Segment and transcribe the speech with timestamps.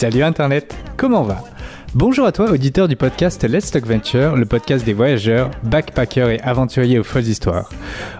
[0.00, 1.44] Salut Internet, comment va?
[1.94, 6.40] Bonjour à toi, auditeur du podcast Let's Talk Venture, le podcast des voyageurs, backpackers et
[6.40, 7.68] aventuriers aux folles histoires.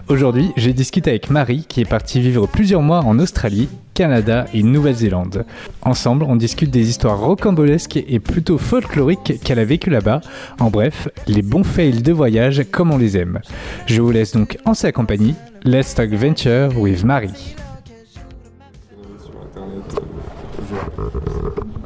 [0.07, 4.61] Aujourd'hui, j'ai discuté avec Marie qui est partie vivre plusieurs mois en Australie, Canada et
[4.61, 5.43] Nouvelle-Zélande.
[5.81, 10.21] Ensemble, on discute des histoires rocambolesques et plutôt folkloriques qu'elle a vécues là-bas.
[10.59, 13.41] En bref, les bons fails de voyage comme on les aime.
[13.87, 15.33] Je vous laisse donc en sa compagnie.
[15.63, 17.55] Let's Talk Venture with Marie.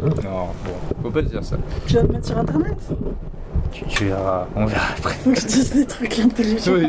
[0.04, 0.12] Non,
[0.64, 1.58] bon, faut pas dire ça.
[1.88, 2.78] Tu vas le mettre sur internet
[3.72, 5.14] Tu, tu verras, on verra après.
[5.24, 6.74] Faut que je dise des trucs intelligents.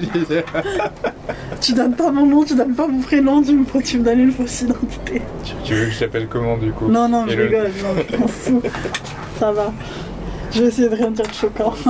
[1.60, 4.20] Tu donnes pas mon nom, tu donnes pas mon prénom, tu me, tu me donnes
[4.20, 5.22] une fausse identité.
[5.42, 6.86] tu, tu veux que je t'appelle comment du coup?
[6.88, 8.62] Non, non, je rigole, non, je m'en fous.
[9.38, 9.72] Ça va.
[10.52, 11.74] Je vais essayer de rien dire de choquant.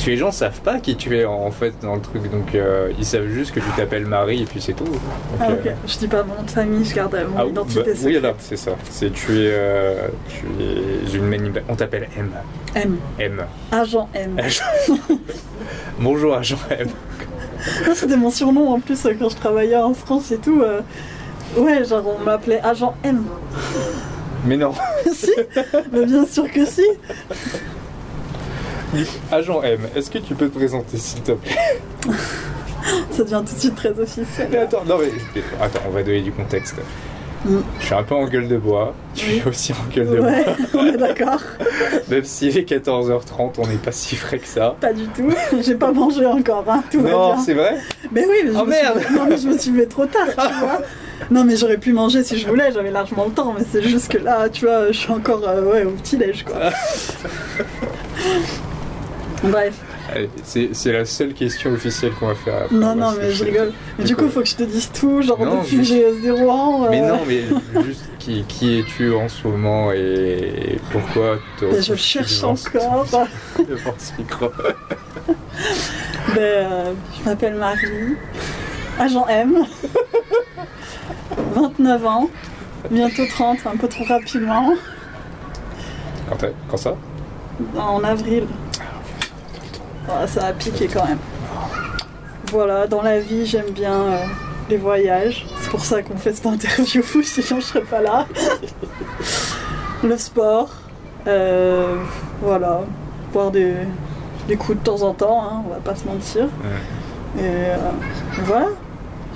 [0.00, 2.54] Parce que les gens savent pas qui tu es en fait dans le truc, donc
[2.54, 4.84] euh, ils savent juste que tu t'appelles Marie et puis c'est tout.
[4.84, 4.94] Donc,
[5.38, 5.72] Ah, euh, ok.
[5.86, 7.80] Je dis pas mon nom de famille, je garde mon ah, identité.
[7.80, 8.04] bah, secrète.
[8.06, 8.70] oui, là, c'est ça.
[8.88, 12.30] C'est tu es, euh, tu es une manip- On t'appelle M.
[12.76, 12.96] M.
[13.18, 13.44] M.
[13.72, 14.38] Agent M.
[16.00, 16.88] Bonjour agent M.
[17.94, 20.62] C'était mon surnom en plus euh, quand je travaillais en France et tout.
[21.58, 23.22] Ouais, genre on m'appelait Agent M.
[24.46, 24.72] Mais non.
[25.12, 25.30] si
[25.92, 26.84] Mais bien sûr que si
[29.30, 31.80] Agent M, est-ce que tu peux te présenter s'il te plaît?
[33.10, 34.48] Ça devient tout de suite très officiel.
[34.50, 36.76] Mais attends, non mais attends, on va donner du contexte.
[37.44, 37.58] Mm.
[37.78, 38.94] Je suis un peu en gueule de bois.
[39.14, 39.42] Tu Oui.
[39.44, 41.40] es aussi en gueule de Ouais, on est d'accord.
[41.58, 41.66] bois.
[42.08, 44.76] Même s'il est 14h30, on n'est pas si frais que ça.
[44.80, 45.30] Pas du tout.
[45.62, 46.82] J'ai pas mangé encore, hein.
[46.90, 47.42] tout va Non, bien.
[47.44, 47.76] c'est vrai?
[48.12, 49.00] Mais oui, mais je Oh, me suis- merde.
[49.14, 50.80] Non, mais je me suis levé trop tard, tu vois.
[51.30, 54.08] Non, mais j'aurais pu manger si je voulais, j'avais largement le temps, mais c'est juste
[54.10, 56.56] que là, tu vois, je suis encore euh, ouais, au petit-déj, quoi.
[59.42, 59.74] Bref,
[60.44, 62.62] C'est la seule question officielle qu'on va faire.
[62.64, 62.74] après.
[62.76, 63.72] non, non, mais je rigole.
[63.98, 66.50] Mais du coup, faut que je te dise tout, genre Non, depuis juste- j'ai 0
[66.50, 66.84] ans.
[66.84, 67.44] euh, Mais non, mais
[67.84, 73.06] juste qui, qui es-tu en ce moment et pourquoi te ben, je le cherche encore.
[73.58, 74.46] devant ce micro?
[76.34, 78.16] Ben, euh, je m'appelle Marie,
[78.98, 79.64] agent M,
[81.54, 82.30] 29 ans,
[82.90, 84.74] bientôt 30, un peu trop rapidement,
[86.28, 86.36] quand,
[86.70, 86.96] quand ça?
[87.76, 88.44] En avril.
[90.08, 91.18] Ah, ça a piqué quand même.
[92.50, 94.24] Voilà, dans la vie, j'aime bien euh,
[94.68, 95.46] les voyages.
[95.60, 98.26] C'est pour ça qu'on fait cette interview, sinon je serais pas là.
[100.02, 100.70] Le sport,
[101.26, 101.96] euh,
[102.40, 102.80] voilà,
[103.32, 103.74] boire des,
[104.48, 106.44] des coups de temps en temps, hein, on va pas se mentir.
[107.36, 107.76] Et euh,
[108.44, 108.68] voilà,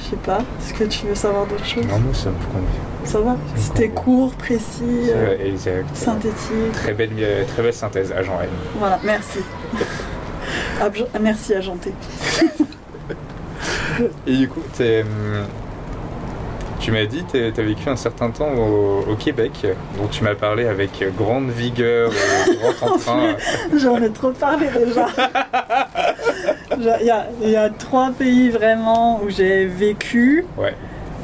[0.00, 1.86] je sais pas, est-ce que tu veux savoir d'autres choses?
[1.86, 3.04] Non, moi ça me convient.
[3.04, 3.36] Ça va?
[3.56, 5.10] C'était court, précis,
[5.44, 5.94] exact.
[5.94, 6.72] synthétique.
[6.72, 7.12] Très belle,
[7.46, 8.48] très belle synthèse, agent M.
[8.78, 9.40] Voilà, merci.
[10.80, 11.92] Abj- merci, agenté.
[14.26, 15.46] Et du coup, t'es, hum,
[16.80, 19.52] tu m'as dit que tu as vécu un certain temps au, au Québec,
[19.96, 23.36] dont tu m'as parlé avec grande vigueur et grand entrain.
[23.76, 25.06] J'en ai trop parlé déjà.
[26.76, 30.44] Il y, a, il y a trois pays vraiment où j'ai vécu.
[30.58, 30.74] Ouais.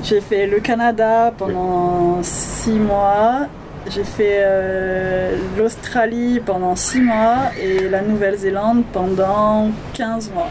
[0.03, 3.47] J'ai fait le Canada pendant six mois.
[3.89, 10.51] J'ai fait euh, l'Australie pendant six mois et la Nouvelle-Zélande pendant 15 mois.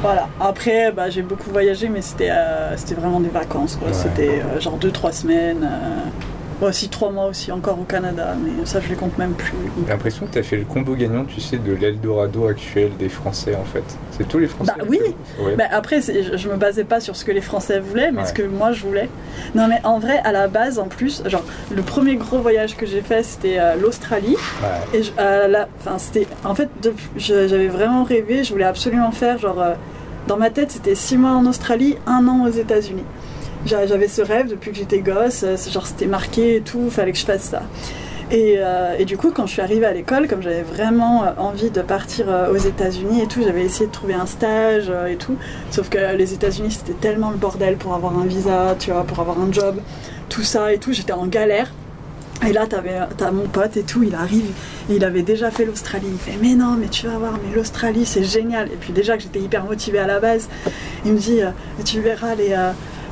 [0.00, 0.28] Voilà.
[0.40, 3.76] Après, bah, j'ai beaucoup voyagé, mais c'était euh, c'était vraiment des vacances.
[3.76, 3.88] quoi.
[3.88, 3.94] Ouais.
[3.94, 5.68] C'était euh, genre 2-3 semaines.
[6.62, 9.52] Euh, aussi 3 mois aussi encore au Canada, mais ça je les compte même plus.
[9.84, 13.08] J'ai l'impression que tu as fait le combo gagnant, tu sais, de l'Eldorado actuel des
[13.08, 13.82] Français en fait.
[14.12, 14.98] C'est tous les Français Bah oui.
[15.38, 15.56] que- ouais.
[15.56, 18.26] Bah, après, je, me basais pas sur ce que les Français voulaient, mais Ouais.
[18.26, 19.08] ce que moi je voulais.
[19.54, 22.86] Non, mais en vrai, à la base, en plus, genre, le premier gros voyage que
[22.86, 24.36] j'ai fait, c'était euh, l'Australie.
[24.62, 24.98] Ouais.
[24.98, 26.26] Et je- à la- enfin, c'était.
[26.44, 26.68] En fait,
[27.16, 29.72] j'avais vraiment rêvé, je voulais absolument faire, genre, euh,
[30.28, 33.04] dans ma tête, c'était six mois en Australie, un an aux États-Unis.
[33.66, 37.12] J'a- J'avais ce rêve depuis que j'étais gosse, euh, genre, c'était marqué et tout, fallait
[37.12, 37.62] que je fasse ça.
[38.30, 41.30] Et, euh, et du coup, quand je suis arrivée à l'école, comme j'avais vraiment euh,
[41.36, 45.36] envie de partir aux États-Unis et tout, j'avais essayé de trouver un stage et tout.
[45.70, 49.20] Sauf que les États-Unis, c'était tellement le bordel pour avoir un visa, tu vois, pour
[49.20, 49.76] avoir un job,
[50.30, 50.92] tout ça et tout.
[50.92, 51.70] J'étais en galère.
[52.48, 54.46] Et là, t'as mon pote et tout, il arrive,
[54.90, 56.06] il avait déjà fait l'Australie.
[56.08, 58.66] Il me fait, mais non, mais tu vas voir, mais l'Australie, c'est génial.
[58.72, 60.48] Et puis déjà que j'étais hyper motivée à la base,
[61.04, 61.38] il me dit,
[61.84, 62.56] tu verras les,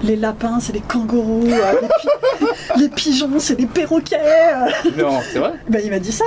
[0.02, 2.48] les lapins, c'est des kangourous, euh, les, pi-
[2.80, 4.18] les pigeons, c'est des perroquets.
[4.18, 4.70] euh.
[4.96, 5.52] Non, c'est vrai?
[5.68, 6.24] Ben, il m'a dit ça.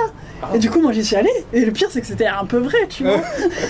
[0.54, 1.30] Et du coup, moi, j'y suis allée.
[1.52, 3.20] Et le pire, c'est que c'était un peu vrai, tu vois.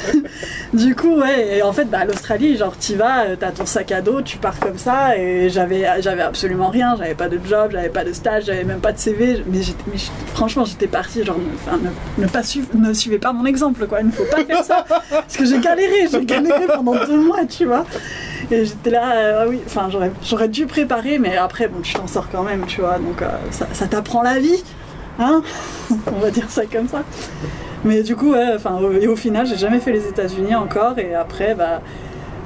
[0.72, 1.58] du coup, ouais.
[1.58, 4.38] Et en fait, bah, l'Australie, genre, t'y vas, euh, t'as ton sac à dos, tu
[4.38, 5.16] pars comme ça.
[5.16, 6.94] Et j'avais, j'avais absolument rien.
[6.98, 9.42] J'avais pas de job, j'avais pas de stage, j'avais même pas de CV.
[9.46, 9.98] Mais, j'étais- mais
[10.34, 14.00] franchement, j'étais partie, genre, ne, ne, pas suivre, ne suivez pas mon exemple, quoi.
[14.00, 14.84] Il ne faut pas faire ça.
[15.10, 17.84] Parce que j'ai galéré, j'ai galéré pendant deux mois, tu vois.
[18.50, 21.94] Et j'étais là, euh, ah oui, enfin, j'aurais, j'aurais dû préparer, mais après, bon, tu
[21.94, 22.98] t'en sors quand même, tu vois.
[22.98, 24.62] Donc, euh, ça, ça t'apprend la vie.
[25.18, 25.42] Hein
[26.12, 27.02] On va dire ça comme ça.
[27.84, 30.98] Mais du coup, ouais, enfin, au- et au final, j'ai jamais fait les États-Unis encore.
[30.98, 31.82] Et après, bah,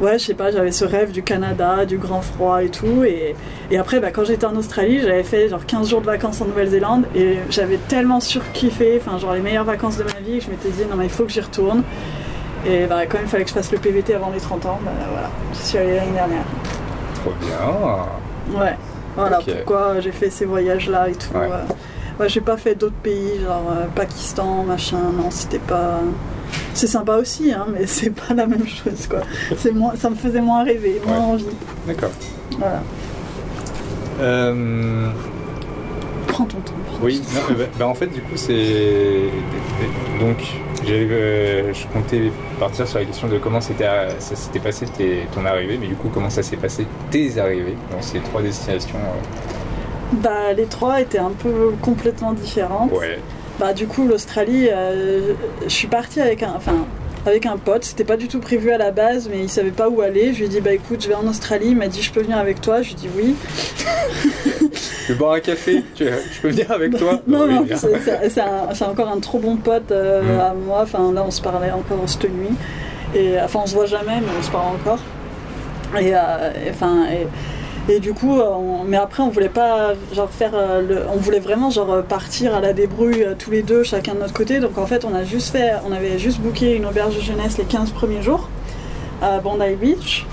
[0.01, 3.05] ouais, je sais pas, j'avais ce rêve du Canada, du grand froid et tout.
[3.05, 3.35] Et,
[3.71, 6.47] et après, bah, quand j'étais en Australie, j'avais fait genre 15 jours de vacances en
[6.47, 7.05] Nouvelle-Zélande.
[7.15, 10.71] Et j'avais tellement surkiffé, enfin, genre les meilleures vacances de ma vie, que je m'étais
[10.71, 11.83] dit, non, mais il faut que j'y retourne.
[12.67, 14.91] Et bah, quand il fallait que je fasse le PVT avant les 30 ans, bah,
[15.13, 16.45] voilà, j'y suis allée l'année dernière.
[17.15, 18.59] Trop bien.
[18.61, 18.77] Ouais,
[19.17, 21.33] voilà pourquoi j'ai fait ces voyages-là et tout.
[21.37, 21.47] Ouais.
[21.47, 21.73] euh.
[22.19, 26.01] Ouais, j'ai pas fait d'autres pays, genre euh, Pakistan, machin, non, c'était pas.
[26.75, 29.21] C'est sympa aussi, hein, mais c'est pas la même chose, quoi.
[29.57, 31.25] C'est moins, ça me faisait moins rêver, moins Ouais.
[31.35, 31.45] envie.
[31.87, 32.11] D'accord.
[32.59, 32.83] Voilà.
[34.21, 35.11] Euh,
[36.27, 36.73] Prends ton temps.
[37.03, 39.25] oui, non, mais bah, bah, en fait, du coup, c'est.
[40.21, 40.37] Donc,
[40.89, 43.73] euh, je comptais partir sur la question de comment ça
[44.19, 48.03] s'était passé tes- ton arrivée, mais du coup, comment ça s'est passé tes arrivées dans
[48.03, 49.58] ces trois destinations euh,
[50.13, 52.93] Bah, les trois étaient un peu complètement différentes.
[52.93, 53.19] Ouais.
[53.61, 55.35] Bah, du coup, l'Australie, euh,
[55.65, 56.53] je suis partie avec un.
[56.57, 56.87] Enfin,
[57.27, 59.89] avec un pote, c'était pas du tout prévu à la base, mais il savait pas
[59.91, 60.33] où aller.
[60.33, 61.69] Je lui ai dit, bah écoute, je vais en Australie.
[61.71, 62.81] Il m'a dit, je peux venir avec toi.
[62.81, 63.35] Je lui ai dit oui.
[65.07, 65.83] Tu veux boire un café?
[65.95, 67.21] Tu, Je peux venir avec toi?
[67.27, 70.41] Non, non, c'est encore un trop bon pote euh, Mm.
[70.41, 70.81] à moi.
[70.83, 72.55] Enfin, là, on se parlait encore cette nuit.
[73.15, 75.01] Et enfin, on se voit jamais, mais on se parle encore.
[75.99, 76.19] Et euh,
[76.67, 77.27] et, enfin, et,
[77.89, 81.41] et du coup, euh, on- mais après, on voulait pas genre faire, euh, on voulait
[81.41, 84.61] vraiment genre euh, partir à la débrouille tous les deux, chacun de notre côté.
[84.61, 87.57] Donc en fait, on a juste fait, on avait juste booké une auberge de jeunesse
[87.59, 88.49] les 15 premiers jours
[89.23, 90.27] à Bondi Beach.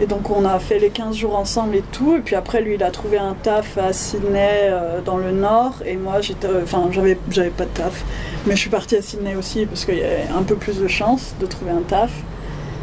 [0.00, 2.16] Et donc on a fait les 15 jours ensemble et tout.
[2.16, 4.72] Et puis après, lui, il a trouvé un taf à Sydney
[5.04, 5.74] dans le nord.
[5.86, 8.02] Et moi, j'étais, enfin, j'avais, j'avais pas de taf.
[8.46, 10.88] Mais je suis partie à Sydney aussi parce qu'il y avait un peu plus de
[10.88, 12.10] chance de trouver un taf.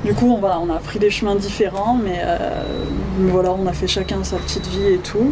[0.03, 2.63] Du coup, on, a pris des chemins différents, mais, euh,
[3.19, 5.31] voilà, on a fait chacun sa petite vie et tout.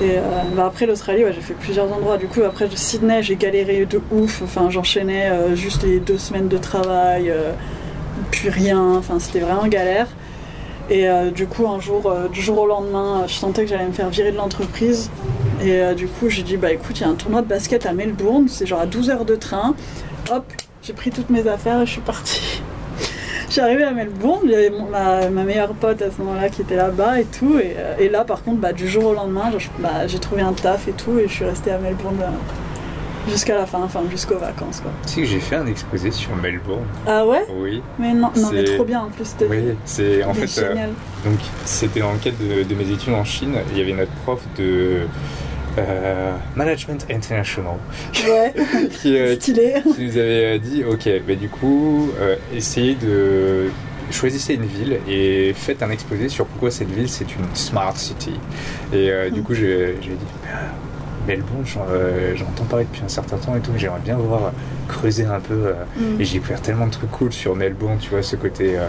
[0.00, 0.20] Et euh,
[0.54, 2.18] bah après l'Australie, j'ai fait plusieurs endroits.
[2.18, 4.42] Du coup, après Sydney, j'ai galéré de ouf.
[4.42, 7.32] Enfin, j'enchaînais euh, juste les deux semaines de travail,
[8.30, 8.96] puis rien.
[8.98, 10.08] Enfin, c'était vraiment galère.
[10.90, 14.10] Et du coup, un jour, du jour au lendemain, je sentais que j'allais me faire
[14.10, 15.10] virer de l'entreprise.
[15.64, 17.94] Et du coup, j'ai dit, bah écoute, il y a un tournoi de basket à
[17.94, 19.74] Melbourne, c'est genre à 12 heures de train.
[20.30, 20.44] Hop,
[20.82, 22.62] j'ai pris toutes mes affaires et je suis partie.
[23.52, 26.22] Je suis arrivée à Melbourne, il y avait mon- ma, ma meilleure pote à ce
[26.22, 27.58] moment-là qui était là-bas et tout.
[27.58, 30.54] Et, euh, et là, par contre, bah, du jour au lendemain, bah, j'ai trouvé un
[30.54, 31.18] taf et tout.
[31.18, 34.80] Et je suis restée à Melbourne euh, jusqu'à la fin, enfin jusqu'aux vacances.
[34.80, 34.90] Quoi.
[35.06, 36.86] Tu sais que j'ai fait un exposé sur Melbourne.
[37.06, 37.44] Ah ouais?
[37.60, 37.82] Oui.
[37.98, 39.26] Mais non, non mais C'est- trop bien en plus.
[39.26, 40.62] C'était Oui, c'est en fait.
[40.62, 40.88] euh, génial.
[41.26, 43.56] Donc, c'était dans le cadre de, de mes études en Chine.
[43.72, 45.00] Il y avait notre prof de
[45.78, 47.74] euh, Management International
[48.28, 48.52] Ouais,
[48.90, 49.74] qui, euh, stylé.
[49.94, 53.70] qui nous avait dit Ok, bah, du coup, euh, essayez de.
[54.10, 58.34] Choisissez une ville et faites un exposé sur pourquoi cette ville c'est une smart city.
[58.92, 60.08] Et euh, du coup, j'ai dit
[60.52, 60.58] Ah,
[61.26, 64.46] Melbourne, j'en euh, j'entends parler depuis un certain temps et tout, mais j'aimerais bien voir
[64.46, 64.50] euh,
[64.88, 65.54] creuser un peu.
[65.54, 66.20] euh, Mm.
[66.20, 68.86] et j'ai découvert tellement de trucs cool sur Melbourne, tu vois, ce côté euh,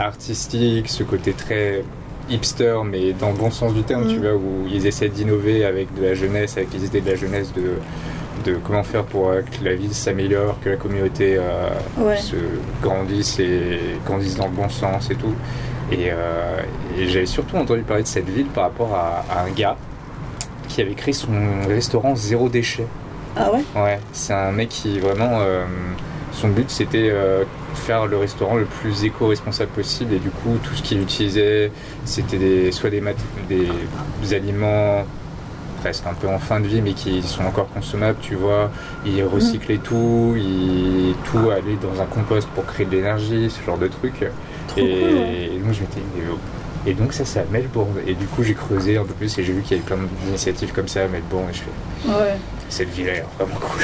[0.00, 1.84] artistique, ce côté très
[2.30, 4.08] hipster, mais dans le bon sens du terme, Mm.
[4.08, 7.16] tu vois, où ils essaient d'innover avec de la jeunesse, avec les idées de la
[7.16, 11.68] jeunesse, de, de comment faire pour euh, que la ville s'améliore, que la communauté euh,
[11.98, 12.16] Ouais.
[12.16, 12.36] se
[12.82, 15.34] grandisse et grandisse dans le bon sens et tout.
[15.92, 16.58] Et, euh,
[16.98, 19.76] et j'avais surtout entendu parler de cette ville par rapport à, à un gars
[20.68, 21.30] qui avait créé son
[21.68, 22.86] restaurant zéro déchet.
[23.36, 23.62] Ah ouais?
[23.80, 25.38] Ouais, c'est un mec qui vraiment.
[25.40, 25.64] euh,
[26.32, 27.08] son but c'était
[27.76, 31.70] faire le restaurant le plus éco-responsable possible et du coup tout ce qu'il utilisait
[32.04, 33.14] c'était des, soit des, mat-
[33.48, 35.04] des, aliments
[35.80, 38.70] presque un peu en fin de vie mais qui sont encore consommables tu vois
[39.04, 43.78] il recyclait tout il tout allait dans un compost pour créer de l'énergie ce genre
[43.78, 44.24] de trucs
[44.68, 45.18] Trop et, cool.
[45.18, 45.82] et donc je
[46.32, 46.38] oh.
[46.86, 49.44] et donc ça c'est à Melbourne et du coup j'ai creusé un peu plus et
[49.44, 52.36] j'ai vu qu'il y avait plein d'initiatives comme ça à Melbourne et je fais Ouais.
[52.68, 53.80] Cette ville a l'air vraiment cool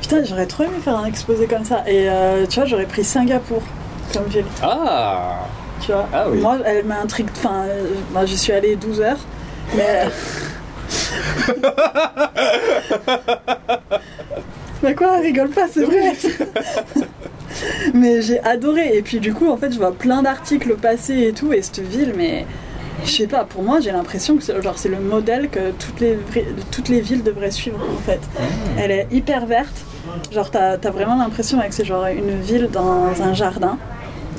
[0.00, 1.84] Putain, j'aurais trop aimé faire un exposé comme ça.
[1.86, 3.62] Et euh, tu vois, j'aurais pris Singapour
[4.12, 4.44] comme ville.
[4.62, 5.46] ah
[5.80, 6.08] Tu vois.
[6.12, 6.38] Ah oui.
[6.40, 7.28] Moi, elle m'intrigue.
[7.36, 9.18] Enfin, euh, moi, je suis allée 12 heures.
[9.76, 10.04] Mais.
[14.82, 16.12] mais quoi, rigole pas, c'est vrai.
[17.94, 18.96] mais j'ai adoré.
[18.96, 21.52] Et puis, du coup, en fait, je vois plein d'articles passer et tout.
[21.52, 22.46] Et cette ville, mais.
[23.04, 26.18] Je sais pas, pour moi, j'ai l'impression que c'est le modèle que toutes les,
[26.70, 28.20] toutes les villes devraient suivre, en fait.
[28.78, 29.84] Elle est hyper verte.
[30.32, 33.76] Genre, t'as as vraiment l'impression que c'est genre une ville dans un jardin.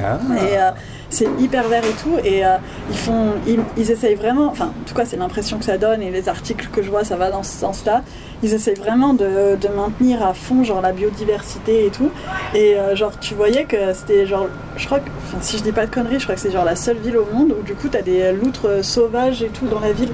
[0.03, 0.19] Ah.
[0.35, 0.71] Et euh,
[1.09, 2.17] c'est hyper vert et tout.
[2.23, 2.57] Et euh,
[2.89, 6.01] ils font, ils, ils essayent vraiment, enfin, en tout cas, c'est l'impression que ça donne.
[6.01, 8.03] Et les articles que je vois, ça va dans ce sens-là.
[8.43, 12.11] Ils essayent vraiment de, de maintenir à fond, genre, la biodiversité et tout.
[12.53, 15.71] Et euh, genre, tu voyais que c'était genre, je crois que, enfin, si je dis
[15.71, 17.73] pas de conneries, je crois que c'est genre la seule ville au monde où du
[17.73, 20.11] coup, t'as des loutres sauvages et tout dans la ville.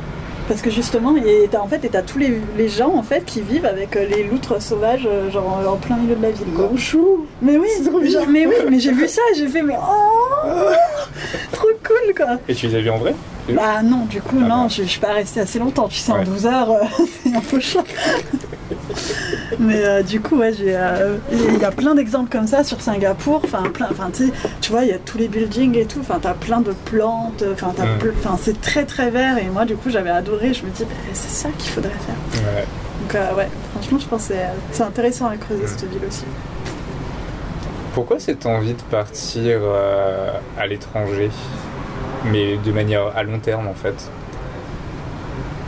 [0.48, 3.24] Parce que justement, et t'as en fait, et t'as tous les, les gens en fait
[3.24, 6.48] qui vivent avec euh, les loutres sauvages, euh, genre en plein milieu de la ville.
[6.53, 6.70] Quoi.
[6.77, 9.62] chou Mais oui, C'est trop genre, mais oui, mais j'ai vu ça, et j'ai fait
[9.62, 10.48] mais oh,
[11.53, 12.39] trop cool quoi.
[12.50, 13.15] Et tu les as vus en vrai?
[13.50, 14.67] Bah non, du coup Ah non, bah.
[14.69, 15.88] je, je suis pas restée assez longtemps.
[15.89, 16.23] Tu sais, en Ouais.
[16.25, 16.83] 12 heures, euh,
[17.23, 17.83] c'est un peu chaud.
[19.59, 22.79] mais euh, du coup, ouais, j'ai, euh, il y a plein d'exemples comme ça sur
[22.81, 23.41] Singapour.
[23.43, 24.09] Enfin, plein, enfin,
[24.62, 26.00] tu vois, il y a tous les buildings et tout.
[26.00, 27.43] Enfin, t'as plein de plantes.
[27.53, 28.38] Enfin, Mm.
[28.41, 29.38] c'est très très vert.
[29.38, 30.53] Et moi, du coup, j'avais adoré.
[30.53, 32.43] Je me dis, bah, c'est ça qu'il faudrait faire.
[32.55, 32.65] Ouais.
[33.01, 34.33] Donc euh, ouais, franchement, je pense que
[34.71, 36.23] c'est, intéressant à creuser cette ville aussi.
[37.93, 39.59] Pourquoi cette envie de partir
[40.57, 41.29] à l'étranger?
[42.25, 43.96] Mais de manière à long terme en fait.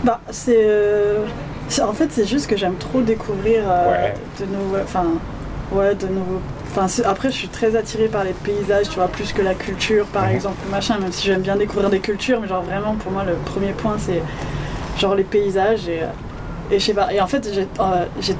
[0.03, 0.55] Bah, c'est.
[0.65, 1.23] euh,
[1.67, 4.13] c'est- en fait, c'est juste que j'aime trop découvrir euh, Ouais.
[4.39, 4.77] de nouveaux.
[4.83, 5.05] Enfin,
[5.71, 6.41] ouais, de nouveaux.
[6.71, 9.53] Enfin, c'est- après, je suis très attirée par les paysages, tu vois, plus que la
[9.55, 10.35] culture, par Mhm.
[10.35, 13.33] exemple, machin, même si j'aime bien découvrir des cultures, mais genre vraiment, pour moi, le
[13.33, 14.21] premier point, c'est
[14.97, 16.03] genre les paysages et.
[16.03, 16.07] euh,
[16.71, 17.11] et je sais pas.
[17.13, 17.61] Et en fait, j'ai.
[17.79, 18.35] euh, j'ai-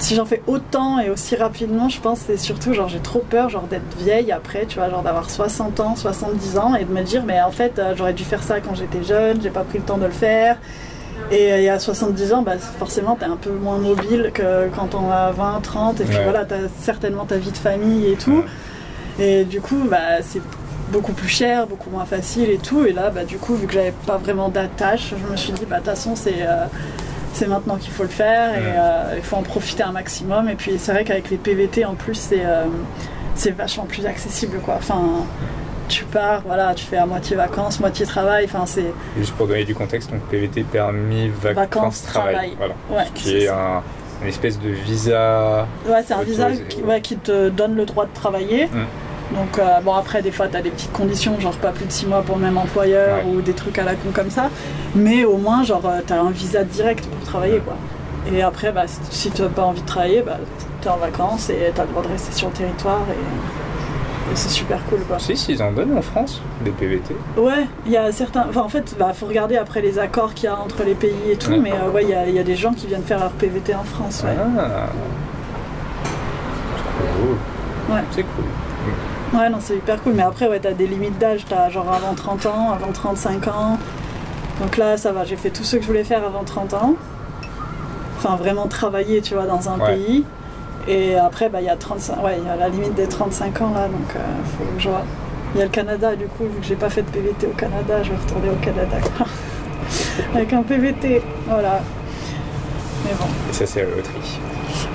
[0.00, 3.20] si j'en fais autant et aussi rapidement, je pense que c'est surtout genre j'ai trop
[3.20, 6.92] peur genre d'être vieille après, tu vois, genre d'avoir 60 ans, 70 ans et de
[6.92, 9.62] me dire mais en fait euh, j'aurais dû faire ça quand j'étais jeune, j'ai pas
[9.62, 10.56] pris le temps de le faire.
[11.30, 14.94] Et, euh, et à 70 ans, bah, forcément, t'es un peu moins mobile que quand
[14.94, 16.24] on a 20, 30, et puis Ouais.
[16.24, 18.42] voilà, t'as certainement ta vie de famille et tout.
[19.18, 20.40] Et du coup, bah, c'est
[20.90, 22.84] beaucoup plus cher, beaucoup moins facile et tout.
[22.86, 25.66] Et là, bah, du coup, vu que j'avais pas vraiment d'attache, je me suis dit,
[25.66, 26.64] bah, de toute façon, c'est euh,
[27.32, 30.48] c'est maintenant qu'il faut le faire et euh, il faut en profiter un maximum.
[30.48, 32.64] Et puis, c'est vrai qu'avec les PVT, en plus, c'est euh,
[33.34, 34.74] c'est vachement plus accessible, quoi.
[34.78, 35.00] Enfin,
[35.88, 38.44] tu pars, voilà, tu fais à moitié vacances, moitié travail.
[38.44, 42.32] Enfin, c'est Juste pour donner du contexte, donc PVT permis vacances, Vacances, travail.
[42.34, 42.54] travail.
[42.58, 42.74] Voilà.
[42.90, 43.82] ouais, Qui est un,
[44.22, 45.66] une espèce de visa.
[45.86, 46.48] Ouais, c'est un visa
[46.84, 48.66] ouais, qui te donne le droit de travailler.
[48.66, 48.84] Mm.
[49.34, 51.92] Donc, euh, bon, après, des fois, tu as des petites conditions, genre pas plus de
[51.92, 53.32] 6 mois pour le même employeur Ouais.
[53.32, 54.50] ou des trucs à la con comme ça.
[54.94, 57.74] Mais au moins, genre, tu as un visa direct pour travailler, quoi.
[58.32, 60.36] Et après, bah, si- si tu n'as pas envie de travailler, bah,
[60.82, 63.00] tu es en vacances et tu as le droit de rester sur le territoire.
[63.08, 65.18] Et, et c'est super cool, quoi.
[65.20, 67.14] Si, s'ils en donnent en France, des PVT.
[67.36, 68.46] Ouais, il y a certains.
[68.48, 71.30] Enfin, en fait, bah, faut regarder après les accords qu'il y a entre les pays
[71.30, 71.52] et tout.
[71.56, 73.30] Mais euh, ouais, il y, a- il y a des gens qui viennent faire leur
[73.30, 74.34] PVT en France, ouais.
[74.58, 74.88] Ah.
[76.76, 77.94] C'est cool.
[77.94, 78.02] Ouais.
[78.10, 78.44] C'est cool.
[79.32, 80.14] Ouais, non, c'est hyper cool.
[80.14, 81.44] Mais après, ouais, t'as des limites d'âge.
[81.48, 83.78] T'as genre avant 30 ans, avant 35 ans.
[84.60, 85.24] Donc là, ça va.
[85.24, 86.94] J'ai fait tout ce que je voulais faire avant 30 ans.
[88.18, 89.94] Enfin, vraiment travailler, tu vois, dans un Ouais.
[89.94, 90.24] pays.
[90.88, 92.22] Et après, bah, il y a 35...
[92.24, 93.86] ouais, il y a la limite des 35 ans, là.
[93.86, 94.18] Donc, euh,
[94.58, 95.02] faut que je vois.
[95.54, 97.50] Il y a le Canada, du coup, vu que j'ai pas fait de PVT au
[97.56, 98.96] Canada, je vais retourner au Canada.
[100.34, 101.80] Avec un PVT, voilà.
[103.04, 104.38] Mais bon, Et ça, c'est la loterie.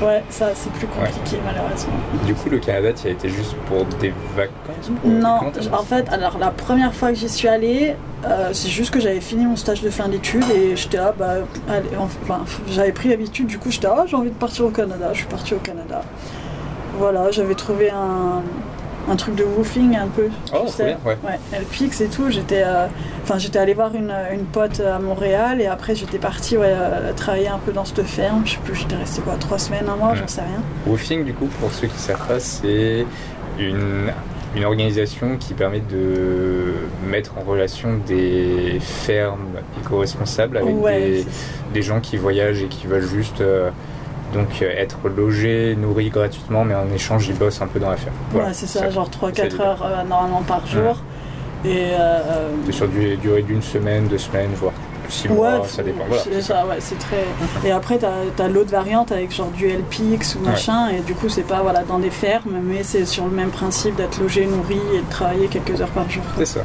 [0.01, 1.93] Ouais, ça, c'est plus compliqué, malheureusement.
[2.25, 5.39] Du coup, le Canada, tu as été juste pour des vacances pour- Non,
[5.73, 9.21] en fait, alors la première fois que j'y suis allée, euh, c'est juste que j'avais
[9.21, 11.35] fini mon stage de fin d'études et j'étais là, bah,
[11.69, 14.69] allez, enfin, j'avais pris l'habitude, du coup j'étais là, ah, j'ai envie de partir au
[14.69, 16.01] Canada, je suis partie au Canada.
[16.97, 18.41] Voilà, j'avais trouvé un,
[19.09, 20.29] un truc de woofing un peu.
[20.53, 20.85] Oh, tu sais.
[20.85, 21.17] bien, ouais.
[21.24, 22.88] Ouais, LPX et tout, j'étais euh,
[23.24, 27.13] enfin, j'étais allée voir une, une pote à Montréal et après j'étais partie ouais, euh,
[27.13, 29.95] travailler un peu dans cette ferme, je sais plus, j'étais restée quoi, trois semaines, un
[29.95, 30.62] mois, j'en sais rien.
[30.88, 33.05] Woofing, du coup, pour ceux qui ne savent pas, c'est
[33.59, 34.12] une,
[34.55, 36.74] une organisation qui permet de
[37.07, 39.47] mettre en relation des fermes
[39.81, 41.25] éco-responsables avec Ouais, des,
[41.74, 43.69] des gens qui voyagent et qui veulent juste euh,
[44.35, 47.97] donc euh, être logés, nourris gratuitement, mais en échange, ils bossent un peu dans la
[47.97, 48.15] ferme.
[48.31, 49.61] Voilà, ouais, c'est ça, genre 3-4 l'idée.
[49.61, 50.97] heures euh, normalement par jour.
[51.63, 54.73] Et euh, C'est sur du, durée d'une semaine, deux semaines, voire
[55.09, 56.03] six mois, Ouais, ça dépend.
[56.07, 56.55] Voilà, c'est ça.
[56.61, 57.23] ça, ouais, c'est très.
[57.65, 61.29] Et après, t'as as, l'autre variante avec genre du LPX ou machin, et du coup,
[61.29, 64.79] c'est pas voilà, dans des fermes, mais c'est sur le même principe d'être logé, nourri
[64.93, 66.23] et de travailler quelques heures par jour.
[66.37, 66.61] C'est ça.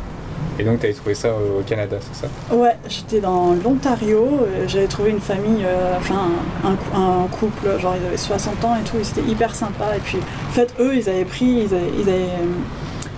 [0.60, 2.54] Et donc, tu avais trouvé ça au Canada, c'est ça?
[2.54, 6.28] Ouais, j'étais dans l'Ontario, euh, j'avais trouvé une famille, euh, enfin
[6.62, 9.96] un, cou- un couple, genre ils avaient 60 ans et tout, et c'était hyper sympa.
[9.96, 12.44] Et puis en fait, eux, ils avaient pris, ils avaient, ils avaient, euh,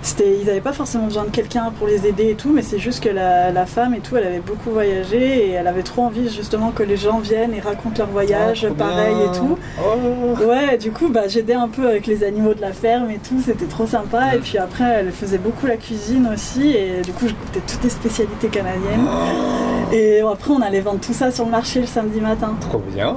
[0.03, 2.77] c'était, ils n'avaient pas forcément besoin de quelqu'un pour les aider et tout, mais c'est
[2.77, 6.03] juste que la, la femme et tout, elle avait beaucoup voyagé et elle avait trop
[6.03, 9.31] envie justement que les gens viennent et racontent leur voyage, Oh, trop pareil bien.
[9.33, 9.57] et tout.
[9.79, 10.43] Oh.
[10.45, 13.41] Ouais, du coup, bah, j'aidais un peu avec les animaux de la ferme et tout,
[13.43, 14.35] c'était trop sympa.
[14.35, 17.83] Et puis après, elle faisait beaucoup la cuisine aussi, et du coup, je goûtais toutes
[17.83, 19.07] les spécialités canadiennes.
[19.91, 22.55] Et après, on allait vendre tout ça sur le marché le samedi matin.
[22.59, 23.15] Trop bien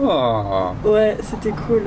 [0.85, 1.83] Ouais, c'était cool.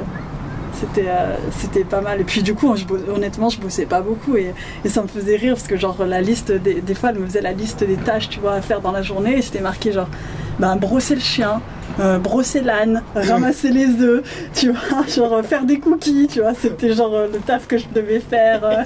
[0.79, 2.21] C'était euh, c'était pas mal.
[2.21, 2.73] Et puis du coup,
[3.13, 4.53] honnêtement, je bossais pas beaucoup et,
[4.85, 7.51] ça me faisait rire parce que genre la liste des, fois, elle me faisait la
[7.51, 10.09] liste des tâches, tu vois, à faire dans la journée et c'était marqué genre,
[10.59, 11.61] ben brosser le chien,
[11.99, 16.53] euh, brosser l'âne, ramasser les œufs, tu vois, genre euh, faire des cookies, tu vois,
[16.53, 18.85] c'était genre euh, le taf que je devais faire.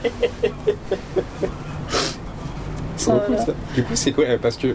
[3.09, 3.13] Euh.
[3.13, 3.45] C'est trop cool Voilà.
[3.45, 3.51] ça.
[3.75, 4.67] Du coup, c'est quoi Parce que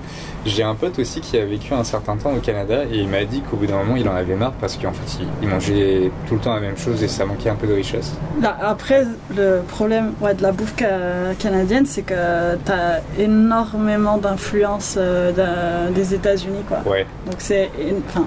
[0.46, 3.24] j'ai un pote aussi qui a vécu un certain temps au Canada et il m'a
[3.24, 6.10] dit qu'au bout d'un moment, il en avait marre parce qu'en fait, il, il mangeait
[6.26, 8.12] tout le temps la même chose et ça manquait un peu de richesse.
[8.42, 9.04] Là, après,
[9.36, 12.14] le problème ouais, de la bouffe ca- canadienne, c'est que
[12.64, 16.78] tu as énormément d'influence euh, des États-Unis, quoi.
[16.86, 17.06] Ouais.
[17.26, 17.70] Donc c'est,
[18.08, 18.26] enfin,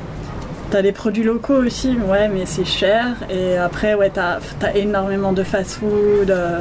[0.69, 3.05] t'as des produits locaux aussi, ouais, mais c'est cher.
[3.29, 6.59] Et après, ouais, t'as as énormément de fast-food, euh,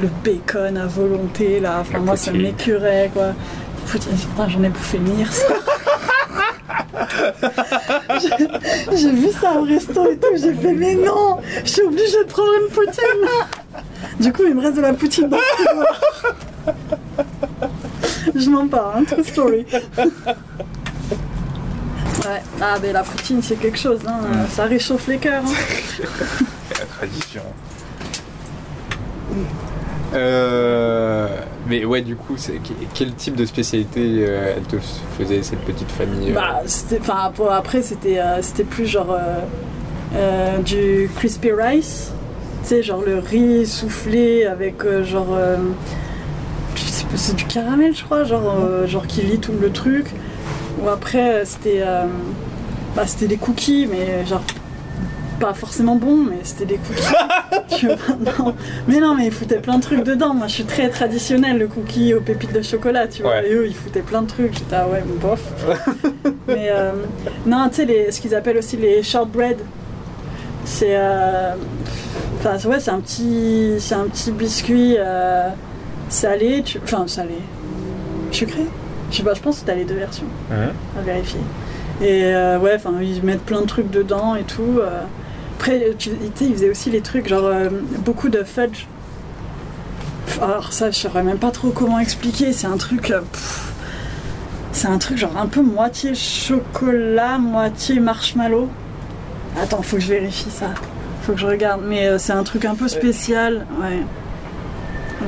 [0.00, 1.78] le bacon à volonté, là.
[1.80, 3.32] Enfin, La moi, ça m'écurait, quoi.
[3.86, 5.28] Poutine, putain, j'en ai bouffé mire.
[8.20, 12.24] J'ai- J'ai vu ça au resto et tout, j'ai fait mais non, je suis obligée
[12.24, 13.26] de prendre une poutine.
[14.20, 15.42] Du coup, il me reste de la poutine dans le.
[18.34, 19.64] Je m'en parle, hein, true story.
[22.26, 24.20] Ouais, ah mais la poutine c'est quelque chose, hein.
[24.50, 25.44] ça réchauffe les cœurs.
[25.46, 25.52] hein.
[26.78, 27.42] La tradition.
[30.14, 31.28] Euh,
[31.66, 32.36] mais ouais, du coup,
[32.94, 34.76] quel type de spécialité euh, elle te
[35.18, 36.62] faisait cette petite famille euh, Bah,
[37.50, 38.20] après c'était,
[38.70, 39.18] plus genre
[40.64, 42.12] du crispy rice,
[42.62, 45.36] tu sais, genre le riz soufflé avec genre,
[47.14, 50.06] c'est du caramel je crois, genre, genre qui lit tout le truc.
[50.82, 51.82] Ou après c'était,
[52.96, 54.42] bah, c'était des cookies, mais genre
[55.38, 57.86] pas forcément bon, mais c'était des cookies.
[58.38, 58.54] Non.
[58.88, 60.34] Mais non, mais ils foutaient plein de trucs dedans.
[60.34, 63.32] Moi, je suis très traditionnelle, le cookie aux pépites de chocolat, tu vois.
[63.32, 63.48] Ouais.
[63.48, 64.52] Et eux, ils foutaient plein de trucs.
[64.54, 65.40] J'étais, ah ouais, bof.
[66.48, 66.92] mais euh,
[67.46, 69.58] non, tu sais, ce qu'ils appellent aussi les shortbread,
[70.64, 70.96] c'est.
[70.96, 71.52] euh,
[72.40, 75.48] Enfin, ouais, c'est un petit, c'est un petit biscuit euh,
[76.08, 77.34] salé, tu- enfin salé,
[78.30, 78.62] sucré.
[79.10, 80.70] Je sais pas, je pense que t'as les deux versions hein?
[80.96, 81.40] à vérifier.
[82.00, 84.78] Et euh, ouais, enfin, ils mettent plein de trucs dedans et tout.
[84.80, 85.00] euh.
[85.58, 86.10] Après, tu
[86.40, 87.68] ils faisaient aussi les trucs, genre euh,
[88.04, 88.86] beaucoup de fudge.
[90.40, 92.52] Alors ça, je saurais même pas trop comment expliquer.
[92.52, 93.10] C'est un truc...
[93.10, 93.72] euh, pff,
[94.72, 98.68] c'est un truc genre un peu moitié chocolat, moitié marshmallow.
[99.60, 100.66] Attends, faut que je vérifie ça.
[101.22, 101.82] Faut que je regarde.
[101.84, 103.66] Mais euh, c'est un truc un peu spécial.
[103.80, 103.98] Ouais.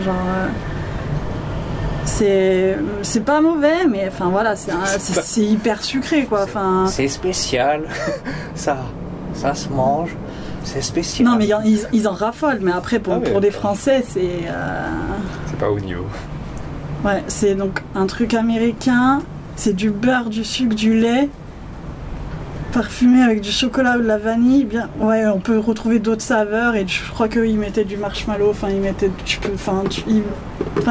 [0.05, 0.15] Genre...
[0.15, 0.47] euh,
[2.05, 6.87] c'est c'est pas mauvais mais enfin voilà c'est un- c'est c'est hyper sucré quoi enfin
[6.89, 7.83] C'est spécial.
[8.55, 8.79] ça,
[9.35, 10.17] ça se mange.
[10.65, 11.27] C'est spécial.
[11.29, 14.05] non mais ils en- ils, ils en raffolent mais après pour, Ah pour des français
[14.07, 14.87] c'est euh,
[15.47, 16.05] C'est pas au niveau.
[17.05, 19.21] ouais c'est donc un truc américain
[19.57, 21.29] c'est du beurre du sucre du lait
[22.73, 26.75] parfumé avec du chocolat ou de la vanille bien ouais on peut retrouver d'autres saveurs
[26.77, 30.23] et je crois qu'ils mettaient du marshmallow enfin ils mettaient tu peux enfin ils,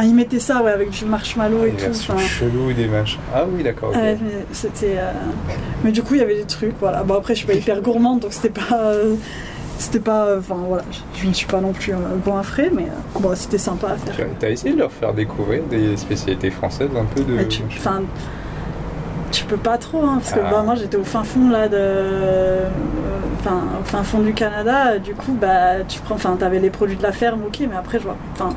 [0.03, 3.19] ils mettaient ça ouais avec du marshmallow et tout enfin chelou des machins.
[3.33, 3.93] Ah oui, d'accord.
[4.51, 4.95] c'était.
[4.97, 5.11] euh,
[5.83, 7.03] Mais du coup, il y avait des trucs, voilà.
[7.03, 8.81] Bon, après, je suis pas hyper gourmande, donc c'était pas.
[8.81, 9.15] euh,
[9.77, 10.25] C'était pas.
[10.25, 10.83] euh, Enfin, voilà,
[11.15, 11.93] je, ne suis pas non plus
[12.25, 12.87] bon à frais, mais
[13.19, 14.15] bon, c'était sympa à faire.
[14.15, 17.37] Tu as- T'as essayé de leur faire découvrir des spécialités françaises un peu de.
[17.77, 18.01] Enfin,
[19.31, 20.49] tu peux pas trop, hein, parce que Ah.
[20.51, 22.67] bah, moi j'étais au fin fond là de, euh,
[23.39, 24.91] enfin au fin fond du Canada.
[24.93, 27.75] euh, Du coup, bah tu prends, enfin t'avais les produits de la ferme, ok, mais
[27.77, 28.49] après je vois, enfin,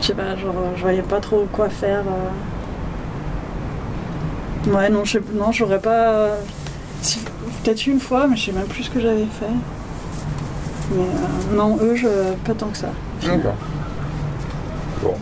[0.00, 2.02] je sais pas, genre je voyais pas trop quoi faire.
[4.66, 4.72] euh.
[4.74, 6.28] Ouais, non, je sais- non, j'aurais pas.
[7.02, 7.20] si-
[7.62, 9.46] Peut-être une fois, mais je sais même plus ce que j'avais fait.
[10.94, 12.08] Mais euh, non, eux, je,
[12.44, 12.88] pas tant que ça.
[13.22, 13.54] D'accord.
[15.02, 15.14] Bon.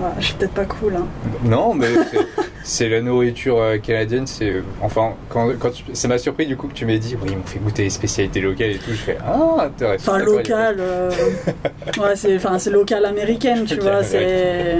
[0.00, 0.94] Ouais, je suis peut-être pas cool.
[0.96, 1.06] Hein.
[1.44, 1.88] Non, mais
[2.68, 4.26] c'est- la nourriture euh, canadienne.
[4.26, 7.28] C'est enfin quand, quand tu- ça m'a surpris du coup que tu m'aies dit oui
[7.32, 8.90] ils m'ont fait goûter les spécialités locales et tout.
[8.90, 10.12] Je fais ah intéressant.
[10.12, 10.76] Enfin, local.
[10.80, 11.10] euh,
[11.98, 14.02] ouais, c'est enfin, c'est local américaine, tu vois.
[14.02, 14.76] C'est.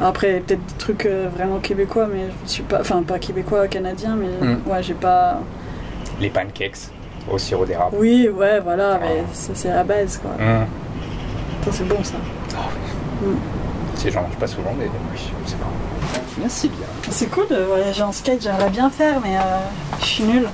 [0.00, 2.80] Après, peut-être des trucs euh, vraiment québécois, mais je suis pas.
[2.80, 4.68] Enfin, pas québécois, canadien, mais Mm.
[4.68, 5.40] ouais, j'ai pas.
[6.20, 6.88] Les pancakes
[7.30, 7.96] au sirop d'érable.
[7.98, 9.28] Oui, ouais, voilà, mais Ah.
[9.32, 10.32] ça, c'est la base, quoi.
[11.64, 12.16] Ça, c'est bon, ça.
[13.94, 15.64] C'est j'en mange pas souvent mais oui c'est bon.
[16.38, 16.86] Merci bien.
[17.10, 19.40] C'est cool de voyager en skate, j'aimerais bien faire, mais euh,
[20.00, 20.48] je suis nulle.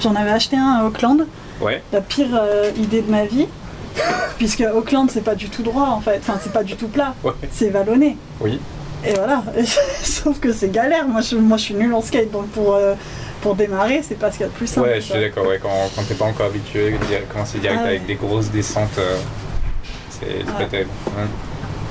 [0.00, 1.26] J'en avais acheté un à Auckland,
[1.60, 1.82] Ouais.
[1.92, 3.46] la pire euh, idée de ma vie.
[4.38, 6.18] Puisque Auckland, c'est pas du tout droit, en fait.
[6.18, 7.14] Enfin, c'est pas du tout plat.
[7.22, 7.32] Ouais.
[7.52, 8.16] C'est vallonné.
[8.40, 8.60] Oui.
[9.06, 9.42] Et voilà,
[10.02, 11.06] sauf que c'est galère.
[11.06, 12.94] Moi je, moi, je suis nulle en skate, donc pour, euh,
[13.42, 14.88] pour démarrer, c'est pas ce qu'il y a de plus simple.
[14.88, 15.46] Ouais, je suis d'accord.
[15.46, 16.96] Ouais, quand, quand t'es pas encore habitué,
[17.30, 17.90] commencer direct Ah ouais.
[17.90, 18.98] avec des grosses descentes,
[20.10, 20.90] c'est c'est pas terrible.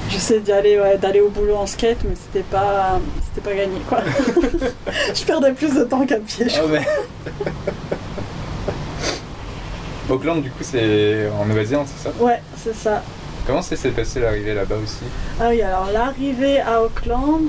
[0.10, 4.02] J'essaie ouais, d'aller au boulot en skate, mais c'était pas, c'était pas gagné, quoi.
[5.14, 6.48] je perdais plus de temps qu'à pied.
[6.50, 6.80] je Ah.
[10.10, 12.16] Auckland, du coup, c'est en Nouvelle-Zélande, c'est ça?
[12.20, 13.02] Ouais, c'est ça.
[13.48, 15.04] Comment ça s'est passé l'arrivée là-bas aussi?
[15.40, 17.44] Ah oui, alors l'arrivée à Auckland.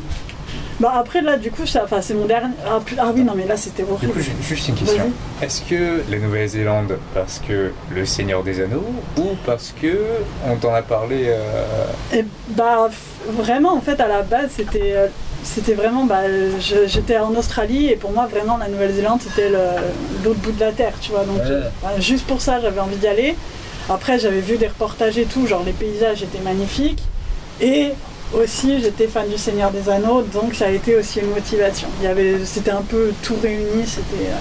[0.80, 3.34] Bah après là du coup ça- enfin, c'est mon dernier ah, plus- ah oui non
[3.36, 5.04] mais là c'était Du horrible coup, j'ai juste une question.
[5.40, 8.84] Est-ce que la Nouvelle-Zélande, parce que le Seigneur des Anneaux,
[9.18, 9.96] ou parce que
[10.48, 11.64] on t'en a parlé euh,
[12.12, 12.88] Et bah
[13.28, 15.06] vraiment en fait à la base c'était euh,
[15.44, 16.22] c'était vraiment bah
[16.86, 19.50] j'étais en Australie et pour moi vraiment la Nouvelle-Zélande c'était
[20.24, 21.24] l'autre bout de la terre tu vois.
[21.24, 21.50] Donc Ouais.
[21.50, 23.36] euh, bah, juste pour ça j'avais envie d'y aller.
[23.88, 27.02] Après j'avais vu des reportages et tout genre les paysages étaient magnifiques.
[27.60, 27.90] Et
[28.42, 31.88] aussi j'étais fan du Seigneur des Anneaux donc ça a été aussi une motivation.
[32.00, 34.36] Il y avait c'était un peu tout réuni c'était euh,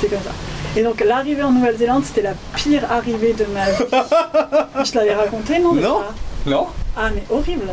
[0.00, 0.32] c'était comme ça.
[0.76, 4.84] Et donc l'arrivée en Nouvelle-Zélande c'était la pire arrivée de ma vie.
[4.90, 5.98] Je l'avais raconté non Non.
[6.00, 6.14] pas
[6.50, 6.66] Non.
[6.96, 7.66] Ah mais horrible.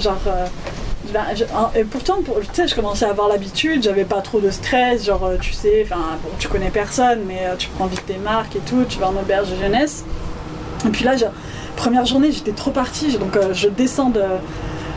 [0.00, 0.16] Genre...
[0.26, 0.46] euh,
[1.12, 1.44] ben, je-
[1.78, 5.04] et pourtant, pour- tu sais, je commençais à avoir l'habitude, j'avais pas trop de stress,
[5.06, 8.16] genre, euh, tu sais, enfin, bon, tu connais personne, mais euh, tu prends vite tes
[8.16, 10.02] marques et tout, tu vas en auberge de jeunesse.
[10.84, 11.24] Et puis là, je-
[11.76, 14.20] première journée, j'étais trop partie, donc euh, je descends de,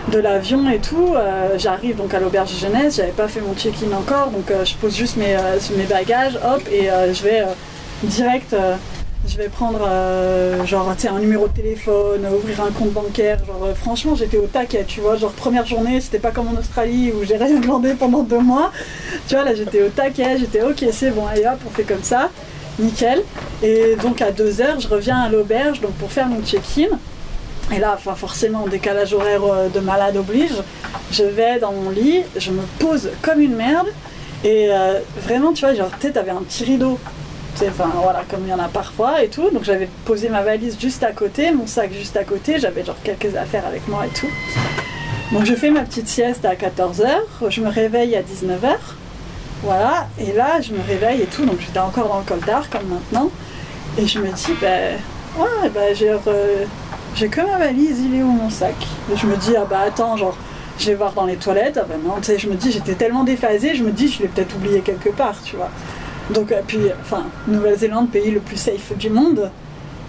[0.08, 3.96] de l'avion et tout, euh, j'arrive donc à l'auberge jeunesse, j'avais pas fait mon check-in
[3.96, 7.44] encore, donc euh, je pose juste mes, euh, bagages, hop, et je vais
[8.04, 8.56] direct...
[9.28, 9.82] je vais prendre
[10.66, 13.38] genre un numéro de téléphone, ouvrir un compte bancaire.
[13.46, 15.18] Genre franchement j'étais au taquet, tu vois.
[15.18, 18.72] Genre première journée, c'était pas comme en Australie où j'ai rien demandé pendant deux mois.
[19.28, 22.04] Tu vois là j'étais au taquet, j'étais ok c'est bon, allez hop on fait comme
[22.04, 22.30] ça,
[22.80, 23.22] nickel.
[23.62, 26.98] Et donc à 2 heures je reviens à l'auberge donc pour faire mon check-in.
[27.72, 30.56] Et là, enfin, forcément, décalage horaire euh, de malade oblige.
[31.12, 33.88] Je vais dans mon lit, je me pose comme une merde.
[34.44, 36.98] Et euh, vraiment, tu vois, genre, tu t'avais un petit rideau.
[37.62, 39.50] Enfin, voilà, comme il y en a parfois et tout.
[39.52, 42.58] Donc, j'avais posé ma valise juste à côté, mon sac juste à côté.
[42.60, 44.30] J'avais genre quelques affaires avec moi et tout.
[45.34, 47.06] Donc, je fais ma petite sieste à 14h.
[47.50, 48.78] Je me réveille à 19h.
[49.62, 50.08] Voilà.
[50.20, 51.46] Et là, je me réveille et tout.
[51.46, 53.30] Donc, j'étais encore dans le coltard, comme maintenant.
[53.98, 54.96] Et je me dis, ben,
[55.38, 56.12] ouais, ben, j'ai.
[56.12, 56.66] re-
[57.16, 58.76] j'ai que ma valise, il est où mon sac
[59.16, 60.36] je me dis, ah bah attends, genre,
[60.78, 61.80] je vais voir dans les toilettes.
[61.82, 64.22] Ah bah non, tu sais, je me dis, j'étais tellement déphasée, je me dis, je
[64.22, 65.70] l'ai peut-être oublié quelque part, tu vois.
[66.34, 69.52] Donc, euh, puis, enfin, Nouvelle-Zélande, pays le plus safe du monde,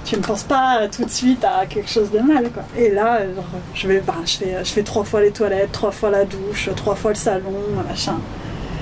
[0.04, 2.62] tu ne penses pas tout de suite à quelque chose de mal, quoi.
[2.76, 5.90] Et là, genre, je, vais, bah, je, fais, je fais trois fois les toilettes, trois
[5.90, 7.52] fois la douche, trois fois le salon,
[7.88, 8.16] machin.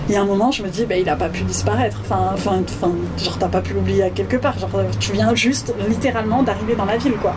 [0.08, 1.98] Il y a un moment, je me dis, bah, il a pas pu disparaître.
[2.02, 4.58] Enfin, enfin, enfin genre, t'as pas pu l'oublier quelque part.
[4.58, 7.34] Genre, tu viens juste, littéralement, d'arriver dans la ville, quoi.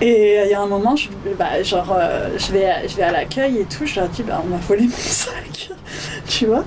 [0.00, 3.12] Et il y a un moment, je, bah, genre, euh, je, vais, je vais à
[3.12, 5.70] l'accueil et tout, je leur dis, bah, on m'a volé mon sac,
[6.28, 6.64] tu vois.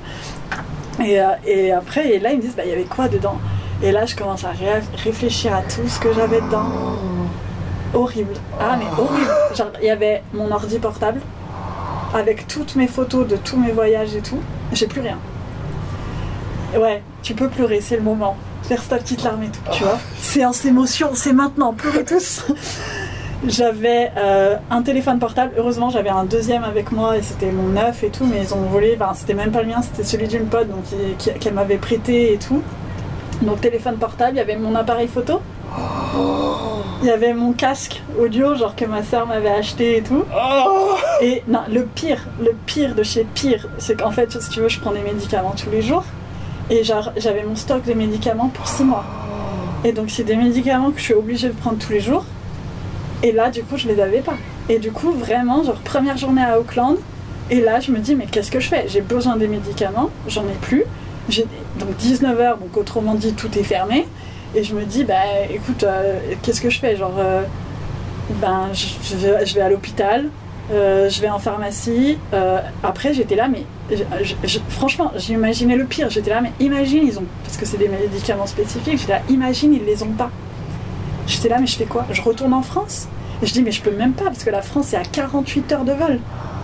[1.04, 3.38] Et, euh, et après, et là, ils me disent, bah, il y avait quoi dedans?
[3.84, 6.66] Et là, je commence à ré- réfléchir à tout ce que j'avais dedans.
[7.94, 8.34] Horrible.
[8.60, 9.32] Ah, mais horrible.
[9.56, 11.22] Genre, il y avait mon ordi portable,
[12.14, 14.40] avec toutes mes photos de tous mes voyages et tout.
[14.74, 15.18] J'ai plus rien.
[16.76, 18.36] Ouais, tu peux pleurer, c'est le moment.
[18.64, 19.98] Faire ta petite larme et tout, tu vois.
[20.20, 22.44] Séance émotion, c'est maintenant, pleurez tous.
[23.48, 25.54] J'avais euh, un téléphone portable.
[25.58, 28.64] Heureusement, j'avais un deuxième avec moi et c'était mon neuf et tout, mais ils ont
[28.64, 28.98] volé.
[29.00, 30.84] Enfin, c'était même pas le mien, c'était celui d'une pote donc
[31.40, 32.62] qu'elle m'avait prêté et tout.
[33.42, 35.40] Donc téléphone portable, il y avait mon appareil photo.
[37.02, 40.26] Il y avait mon casque audio, genre que ma soeur m'avait acheté et tout.
[41.22, 44.68] Et non, le pire, le pire de chez pire, c'est qu'en fait, si tu veux,
[44.68, 46.04] je prends des médicaments tous les jours.
[46.70, 49.06] Et genre, j'avais mon stock de médicaments pour 6 mois.
[49.86, 52.26] Et donc, c'est des médicaments que je suis obligée de prendre tous les jours.
[53.24, 54.38] Et là, du coup, je les avais pas.
[54.70, 56.98] Et du coup, vraiment, genre, première journée à Auckland.
[57.52, 58.86] Et là, je me dis, mais qu'est-ce que je fais?
[58.88, 60.84] J'ai besoin des médicaments, j'en ai plus.
[61.80, 64.08] Donc 19h, donc autrement dit, tout est fermé.
[64.56, 65.16] Et je me dis, bah
[65.50, 66.96] écoute, euh, qu'est-ce que je fais?
[66.96, 67.44] Genre, euh,
[68.42, 70.26] ben, je, vais, à l'hôpital,
[70.72, 72.18] euh, je vais en pharmacie.
[72.84, 73.64] après, j'étais là, mais
[74.70, 76.10] franchement, j'imaginais le pire.
[76.10, 77.26] J'étais là, mais imagine, ils ont.
[77.44, 80.32] Parce que c'est des médicaments spécifiques, j'étais là, imagine, ils les ont pas.
[81.30, 82.06] J'étais là, mais je fais quoi?
[82.12, 83.08] Je retourne en France?
[83.42, 85.72] Et je dis, mais je peux même pas, parce que la France, c'est à 48
[85.72, 86.20] heures de vol.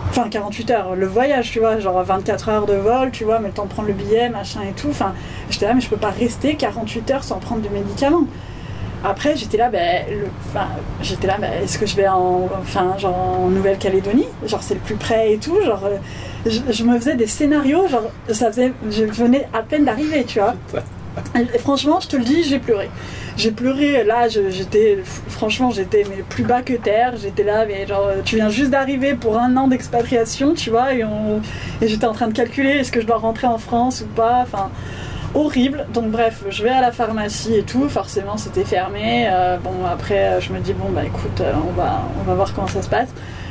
[0.10, 3.48] Enfin, 48 heures, le voyage, tu vois, genre 24 heures de vol, tu vois, mais
[3.48, 4.88] le temps de prendre le billet, machin et tout.
[4.90, 5.14] Enfin,
[5.50, 8.26] j'étais là, mais je peux pas rester 48 heures sans prendre de médicaments.
[9.04, 10.68] Après, j'étais là, ben, le- enfin,
[11.02, 14.26] j'étais là, ben, est-ce que je vais en, enfin, genre en Nouvelle-Calédonie?
[14.48, 15.62] Genre, c'est le plus près et tout.
[15.64, 15.98] Genre, euh,
[16.48, 20.40] je, je me faisais des scénarios, genre, ça faisait, je venais à peine d'arriver, tu
[20.40, 20.56] vois.
[21.36, 22.90] Et franchement, je te le dis, j'ai pleuré.
[23.38, 27.16] J'ai pleuré, là, j'étais, franchement, j'étais mais plus bas que terre.
[27.22, 31.04] J'étais là, mais genre, tu viens juste d'arriver pour un an d'expatriation, tu vois, et,
[31.04, 31.42] on-
[31.82, 34.40] j'étais en train de calculer est-ce que je dois rentrer en France ou pas.
[34.44, 34.70] Enfin,
[35.34, 35.86] horrible.
[35.94, 37.90] Donc, bref, je vais à la pharmacie et tout.
[37.90, 39.28] Forcément, c'était fermé.
[39.30, 42.54] Euh, bon, après, je me dis, bon, bah écoute, euh, on, va, on va voir
[42.54, 43.10] comment ça se passe.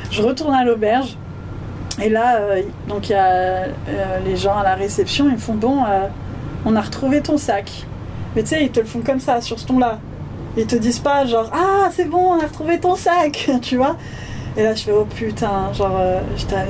[0.09, 1.15] Je retourne à l'auberge.
[2.01, 3.67] Et là, euh, donc il y a
[4.25, 5.77] les gens à la réception, ils me font bon,
[6.65, 7.85] on a retrouvé ton sac.
[8.35, 9.99] Mais tu sais, ils te le font comme ça, sur ce ton-là.
[10.57, 13.97] Ils te disent pas genre ah c'est bon, on a retrouvé ton sac, tu vois.
[14.57, 16.21] Et là je fais oh putain, genre euh,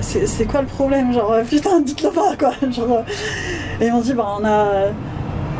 [0.02, 2.52] c'est quoi le problème, genre euh, putain dites-le pas quoi.
[2.72, 4.88] Genre, euh, et on dit bah on a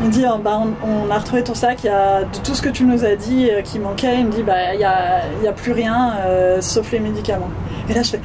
[0.04, 2.62] on dit bah on, on a retrouvé ton sac, il y a de tout ce
[2.62, 5.22] que tu nous as dit euh, qui manquait, il me dit bah il y a,
[5.42, 7.50] y a plus rien euh, sauf les médicaments.
[7.88, 8.20] Et là je fais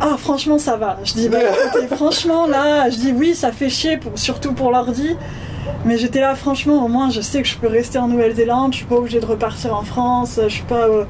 [0.00, 0.98] ah franchement ça va.
[1.02, 4.70] Je dis bah écoutez, franchement là, je dis oui ça fait chier pour, surtout pour
[4.70, 5.16] l'ordi.
[5.84, 8.78] Mais j'étais là, franchement, au moins je sais que je peux rester en Nouvelle-Zélande, je
[8.78, 10.86] suis pas obligée de repartir en France, je suis pas.
[10.88, 11.04] euh,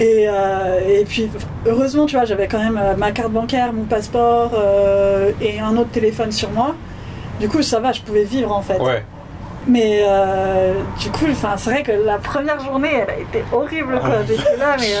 [0.00, 1.28] Et, euh, et puis,
[1.66, 5.76] heureusement, tu vois, j'avais quand même euh, ma carte bancaire, mon passeport euh, et un
[5.76, 6.74] autre téléphone sur moi.
[7.40, 8.80] Du coup, ça va, je pouvais vivre en fait.
[8.80, 9.04] Ouais.
[9.66, 10.02] Mais
[10.98, 14.24] du coup, c'est vrai que la première journée, elle a été horrible, quoi.
[14.26, 14.94] J'étais là, mais.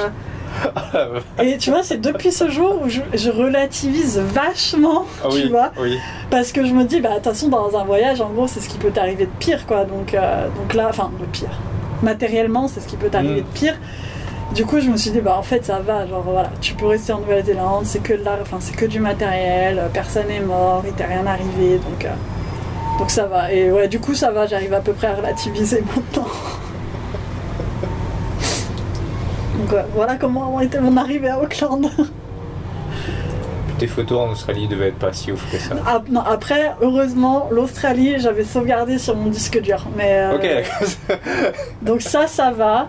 [1.42, 5.48] Et tu vois, c'est depuis ce jour où je, je relativise vachement, Ah tu oui,
[5.50, 5.70] vois.
[5.78, 5.98] oui.
[6.30, 8.60] Parce que je me dis, bah, de toute façon, dans un voyage, en gros, c'est
[8.60, 9.84] ce qui peut t'arriver de pire, quoi.
[9.84, 11.50] Donc, euh, donc là, enfin, de pire.
[12.02, 13.44] Matériellement, c'est ce qui peut t'arriver Mm.
[13.44, 13.74] de pire.
[14.54, 16.06] Du coup, je me suis dit, bah, en fait, ça va.
[16.06, 18.98] Genre, voilà, tu peux rester en Nouvelle-Zélande, c'est que, de la- enfin, c'est que du
[19.00, 22.08] matériel, euh, personne n'est mort, il t'est rien arrivé, donc, euh,
[22.98, 23.52] donc ça va.
[23.52, 26.26] Et ouais, du coup, ça va, j'arrive à peu près à relativiser maintenant.
[29.94, 31.90] Voilà comment été mon arrivée à Auckland.
[33.78, 35.74] Tes photos en Australie devaient être pas si ouf que ça.
[35.86, 39.86] Ah, non, après, heureusement, l'Australie, j'avais sauvegardé sur mon disque dur.
[39.96, 41.16] Mais, euh, Ok.
[41.82, 42.88] Donc ça, ça va.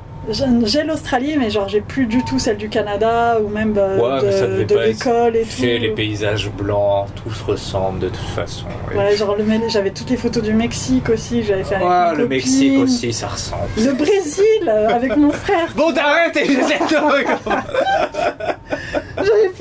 [0.64, 4.66] J'ai l'Australie, mais genre j'ai plus du tout celle du Canada ou même euh, Ouais,
[4.66, 5.62] de, l'école et tout.
[5.62, 8.66] les paysages blancs, tout se ressemble de toute façon.
[8.96, 9.36] Ouais, genre
[9.70, 12.28] j'avais toutes les photos du Mexique aussi, j'avais fait avec Ouais, le.
[12.28, 13.64] Mexique aussi, ça ressemble.
[13.78, 15.74] Le Brésil euh, avec mon frère.
[15.76, 17.26] Bon, t'arrêtes et de J'avais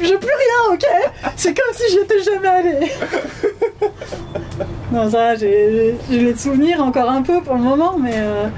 [0.01, 0.87] j'ai plus rien, ok?
[1.37, 2.93] C'est comme si j'y étais jamais allée.
[4.93, 8.49] non, ça, j'ai les souvenirs encore un peu pour le moment, mais euh,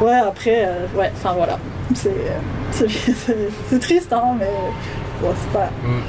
[0.00, 1.58] ouais, après, euh, ouais, enfin voilà.
[1.94, 4.50] C'est triste, hein, mais
[5.20, 5.70] bon, c'est pas.
[5.84, 6.02] Mm.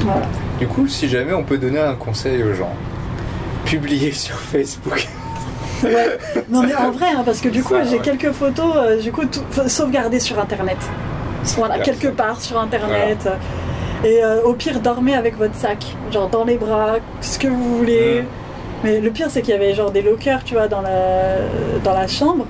[0.00, 0.26] Voilà.
[0.58, 2.74] Du coup, si jamais on peut donner un conseil aux gens,
[3.64, 5.08] publier sur Facebook.
[5.82, 6.18] Ouais.
[6.48, 9.26] Non, mais en vrai, hein, parce que du coup, j'ai quelques photos, euh, du coup,
[9.26, 10.78] tout, sauvegardées sur internet.
[11.56, 13.28] Voilà, quelque part sur internet.
[14.04, 17.78] Et euh, au pire, dormez avec votre sac, genre dans les bras, ce que vous
[17.78, 18.22] voulez.
[18.22, 18.26] Mm.
[18.84, 21.36] Mais le pire, c'est qu'il y avait genre des lockers, tu vois, dans la,
[21.82, 22.46] dans la chambre.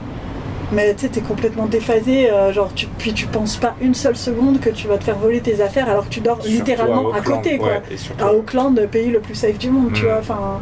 [0.73, 4.17] Mais tu sais, t'es complètement déphasé, euh, genre, tu, puis tu penses pas une seule
[4.17, 7.13] seconde que tu vas te faire voler tes affaires alors que tu dors Surtout littéralement
[7.13, 7.69] à, Auckland, côté, quoi.
[7.69, 10.07] ouais, et surtout- À Auckland, le pays le plus safe du monde, tu Mm.
[10.07, 10.61] vois, enfin.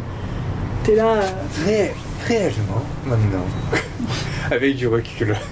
[0.84, 1.06] T'es là.
[1.14, 1.22] euh,
[1.66, 1.94] Ré-
[2.28, 3.44] réellement, maintenant.
[4.50, 5.34] Avec du recul.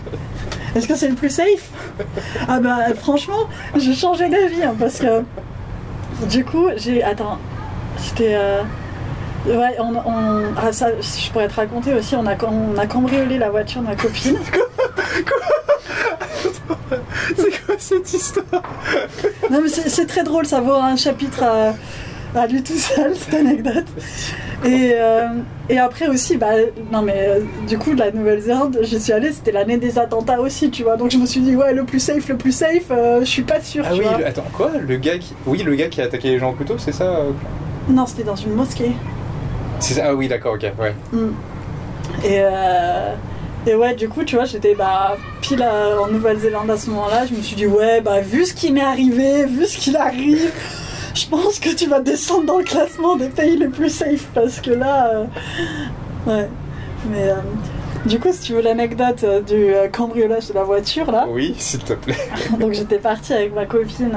[0.74, 1.70] Est-ce que c'est le plus safe?
[2.48, 5.22] Ah bah franchement, j'ai changé d'avis hein, parce que
[6.30, 7.38] du coup j'ai attends,
[7.98, 8.62] c'était euh,
[9.46, 13.38] ouais on, on- ah ça je pourrais te raconter aussi on a on a cambriolé
[13.38, 14.36] la voiture de ma copine.
[17.36, 18.62] C'est quoi cette histoire?
[19.50, 21.74] Non mais c'est c'est très drôle, ça vaut un chapitre à,
[22.38, 23.86] à lui tout seul cette anecdote.
[24.64, 25.26] Et, euh,
[25.68, 26.50] et après aussi bah
[26.92, 30.70] non mais euh, du coup la Nouvelle-Zélande j'y suis allée c'était l'année des attentats aussi
[30.70, 33.20] tu vois donc je me suis dit ouais le plus safe le plus safe euh,
[33.20, 34.18] je suis pas sûre Ah tu oui, vois.
[34.18, 35.34] le- attends, quoi Le gars qui.
[35.46, 37.22] Oui, le gars qui a attaqué les gens au couteau, c'est ça
[37.88, 38.92] Non c'était dans une mosquée.
[39.80, 40.94] C'est ça Ah oui, d'accord, ok, ouais.
[41.12, 41.32] Mm.
[42.24, 42.40] Et,
[43.70, 47.26] et ouais, du coup, tu vois, j'étais bah, pile à- en Nouvelle-Zélande à ce moment-là.
[47.26, 50.50] Je me suis dit, ouais, bah, vu ce qui m'est arrivé, vu ce qu'il arrive,
[51.14, 54.60] je pense que tu vas descendre dans le classement des pays les plus safe parce
[54.60, 55.10] que là.
[55.14, 55.24] euh,
[56.26, 56.48] ouais.
[57.10, 57.34] Mais euh,
[58.06, 61.26] du coup, si tu veux l'anecdote euh, du cambriolage de la voiture, là.
[61.28, 62.16] Oui, s'il te plaît.
[62.60, 64.16] Donc j'étais partie avec ma copine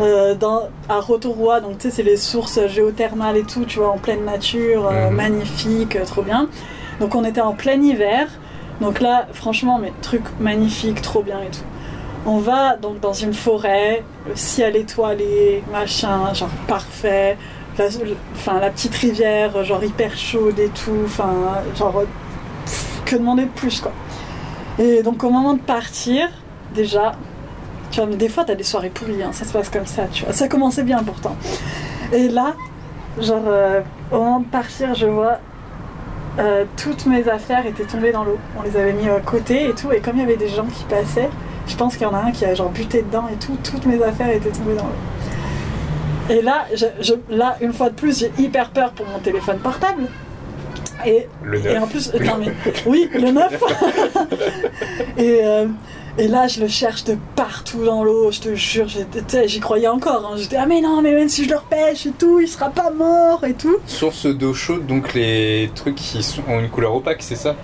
[0.00, 3.90] euh, dans, à Rotorua, donc tu sais c'est les sources géothermales et tout, tu vois,
[3.90, 5.16] en pleine nature, euh, Mhm.
[5.16, 6.48] magnifique, trop bien.
[7.00, 8.28] Donc on était en plein hiver,
[8.80, 11.64] donc là franchement mais truc magnifique, trop bien et tout.
[12.26, 14.02] On va donc dans une forêt,
[14.34, 17.38] ciel étoilé, machin, genre parfait.
[17.78, 17.86] La,
[18.34, 21.32] enfin, la petite rivière, genre hyper chaude et tout, enfin,
[21.78, 22.02] genre,
[23.06, 23.92] que demander de plus quoi.
[24.78, 26.28] Et donc au moment de partir,
[26.74, 27.12] déjà,
[27.90, 30.24] tu vois, des fois t'as des soirées pourries, hein, ça se passe comme ça, tu
[30.24, 30.34] vois.
[30.34, 31.36] Ça commençait bien pourtant.
[32.12, 32.54] Et là,
[33.18, 33.80] genre, euh,
[34.12, 35.38] au moment de partir, je vois
[36.38, 38.38] euh, toutes mes affaires étaient tombées dans l'eau.
[38.58, 40.66] On les avait mis à côté et tout, et comme il y avait des gens
[40.66, 41.30] qui passaient,
[41.70, 43.86] je pense qu'il y en a un qui a genre buté dedans et tout, toutes
[43.86, 46.34] mes affaires étaient tombées dans l'eau.
[46.34, 49.58] Et là, je, je- là, une fois de plus, j'ai hyper peur pour mon téléphone
[49.58, 50.02] portable.
[51.06, 52.52] Et Le et en plus, non mais,
[52.86, 53.62] oui, le 9.
[55.16, 55.66] et, euh,
[56.18, 58.86] Et là, je le cherche de partout dans l'eau, je te jure,
[59.46, 60.28] j'y croyais encore.
[60.30, 60.36] hein.
[60.36, 62.90] J'étais, ah mais non, mais même si je le repêche et tout, il sera pas
[62.90, 63.76] mort et tout.
[63.86, 67.54] Source d'eau chaude, donc les trucs qui sont, ont une couleur opaque, c'est ça?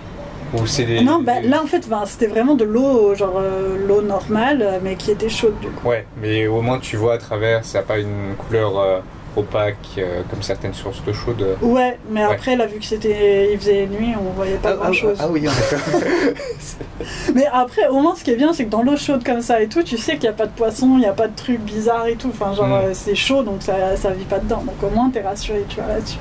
[0.60, 1.00] Ou c'est des.
[1.02, 4.78] non, bah, là en fait, ben, c'était vraiment de l'eau, genre euh, l'eau normale, euh,
[4.82, 5.88] mais qui était chaude du coup.
[5.88, 9.00] Ouais, mais au moins tu vois à travers, ça n'a pas une couleur euh,
[9.36, 11.44] opaque euh, comme certaines sources d'eau chaude.
[11.60, 12.32] Ouais, mais Ouais.
[12.32, 15.18] après, là, vu que c'était, il faisait nuit, on voyait pas grand chose.
[15.30, 15.76] oui, en effet.
[17.34, 19.60] Mais après, au moins, ce qui est bien, c'est que dans l'eau chaude comme ça
[19.60, 21.36] et tout, tu sais qu'il n'y a pas de poisson, il n'y a pas de
[21.36, 22.30] trucs bizarres et tout.
[22.32, 22.72] Enfin, genre, Mm.
[22.72, 24.62] euh, c'est chaud, donc ça, ça vit pas dedans.
[24.66, 26.18] Donc au moins, t'es rassuré, tu vois, là-dessus.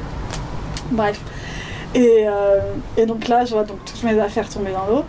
[0.92, 1.20] Bref.
[1.96, 2.60] Et, euh,
[2.98, 5.04] et donc là, je vois donc toutes mes affaires tomber dans l'eau.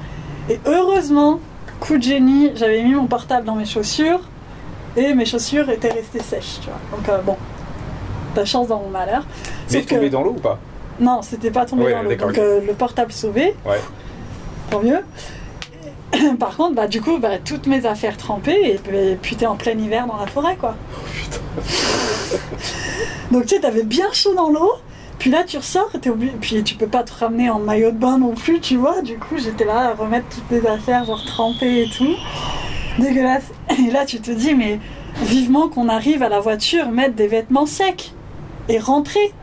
[0.49, 1.40] Et heureusement,
[1.81, 4.20] coup de génie, j'avais mis mon portable dans mes chaussures
[4.96, 6.79] et mes chaussures étaient restées sèches, tu vois.
[6.96, 7.37] Donc euh, bon,
[8.35, 9.27] t'as chance dans mon malheur.
[9.70, 10.59] Mais Sauf que- tombé dans l'eau ou pas?
[11.01, 12.14] Non, c'était pas tombé Ouais, dans l'eau.
[12.14, 13.81] Donc euh, le portable sauvé, Ouais.
[14.70, 15.01] tant mieux.
[16.38, 19.44] Par contre, bah, du coup, bah, toutes mes affaires trempées, et puis, et puis t'es
[19.46, 20.77] en plein hiver dans la forêt, quoi.
[23.33, 24.70] Donc tu sais, t'avais bien chaud dans l'eau,
[25.27, 26.09] puis là tu ressors, t'es
[26.41, 29.03] puis tu peux pas te ramener en maillot de bain non plus, tu vois.
[29.03, 32.15] Du coup, j'étais là à remettre toutes mes affaires, genre trempées et tout.
[33.01, 33.51] Dégueulasse.
[33.77, 34.79] Et là, tu te dis, mais
[35.25, 38.12] vivement qu'on arrive à la voiture, mettre des vêtements secs
[38.69, 39.35] et rentrer.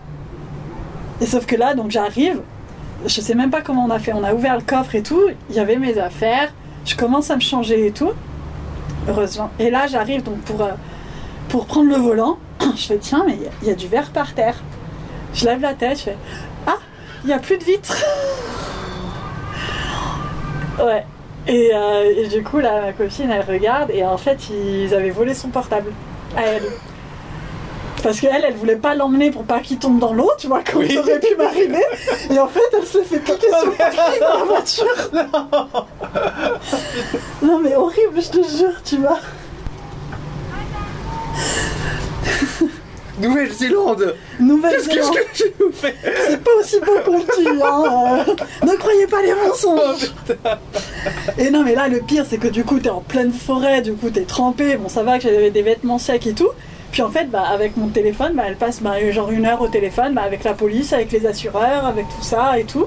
[1.20, 2.40] Et sauf que là, donc j'arrive,
[3.06, 4.14] je sais même pas comment on a fait.
[4.14, 5.20] On a ouvert le coffre et tout,
[5.50, 6.54] il y avait mes affaires,
[6.86, 8.12] je commence à me changer et tout.
[9.10, 9.50] Heureusement.
[9.60, 10.72] Et là, j'arrive donc pour, euh,
[11.50, 12.38] pour prendre le volant.
[12.78, 14.64] Je fais, tiens, mais il y, a du verre par terre.
[15.34, 16.18] Je lève la tête, je fais,
[16.68, 16.78] ah,
[17.24, 17.98] il n'y a plus de vitres.
[20.80, 21.06] ouais.
[21.48, 25.10] Et, euh, et du coup, là, ma copine, elle regarde, et en fait, ils avaient
[25.10, 25.92] volé son portable
[26.38, 26.64] à elle.
[28.02, 30.82] Parce qu'elle, elle voulait pas l'emmener pour pas qu'il tombe dans l'eau, tu vois, comme
[30.82, 30.94] Oui.
[30.94, 31.84] ça aurait pu m'arriver.
[32.32, 35.10] Et en fait, elle se fait piquer sur le dans la voiture.
[37.42, 39.20] Non, mais horrible, je te jure, tu vois.
[43.24, 45.94] Nouvelle-Zélande Nouvelle-Zélande, Qu'est-ce que je vous fais
[46.28, 48.26] c'est pas aussi beau qu'on le dit, hein.
[48.28, 50.12] euh, ne croyez pas les mensonges.
[51.38, 53.94] Et non, mais là, le pire, c'est que du coup, t'es en pleine forêt, du
[53.94, 54.78] coup, t'es trempé.
[54.78, 56.50] Bon, ça va que j'avais des vêtements secs et tout.
[56.92, 59.68] Puis en fait, bah, avec mon téléphone, bah, elle passe bah, genre une heure au
[59.68, 62.86] téléphone, bah, avec la police, avec les assureurs, avec tout ça et tout.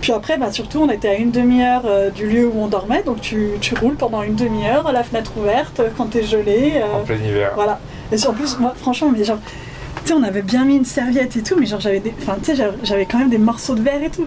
[0.00, 3.02] Puis après, bah, surtout, on était à une demi-heure euh, du lieu où on dormait,
[3.02, 6.74] donc tu, tu roules pendant une demi-heure, la fenêtre ouverte, quand t'es gelé.
[6.76, 7.52] euh, En plein hiver.
[7.54, 7.78] voilà.
[8.12, 9.38] Et en plus, moi, franchement, mais genre,
[10.04, 12.14] tu sais, on avait bien mis une serviette et tout, mais genre, j'avais des.
[12.22, 14.26] Enfin, tu sais, j'avais- quand même des morceaux de verre et tout.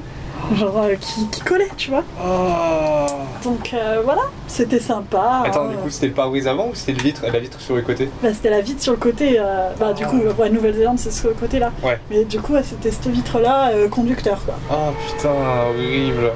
[0.56, 2.04] Genre, euh, qui, qui collaient, tu vois.
[2.24, 3.06] Oh.
[3.44, 5.44] Donc, euh, voilà, c'était sympa.
[5.46, 7.84] Attends, du coup, c'était le pare-brise avant ou c'était le vitre, la vitre sur le
[7.84, 8.10] côté?
[8.24, 9.38] Bah, c'était la vitre sur le côté.
[9.40, 11.72] euh, bah, du coup, ouais, Nouvelle-Zélande, c'est ce côté-là.
[11.84, 12.00] Ouais.
[12.10, 14.56] Mais du coup, ouais, c'était cette vitre-là, euh, conducteur, quoi.
[14.72, 15.30] Oh putain,
[15.70, 16.32] horrible.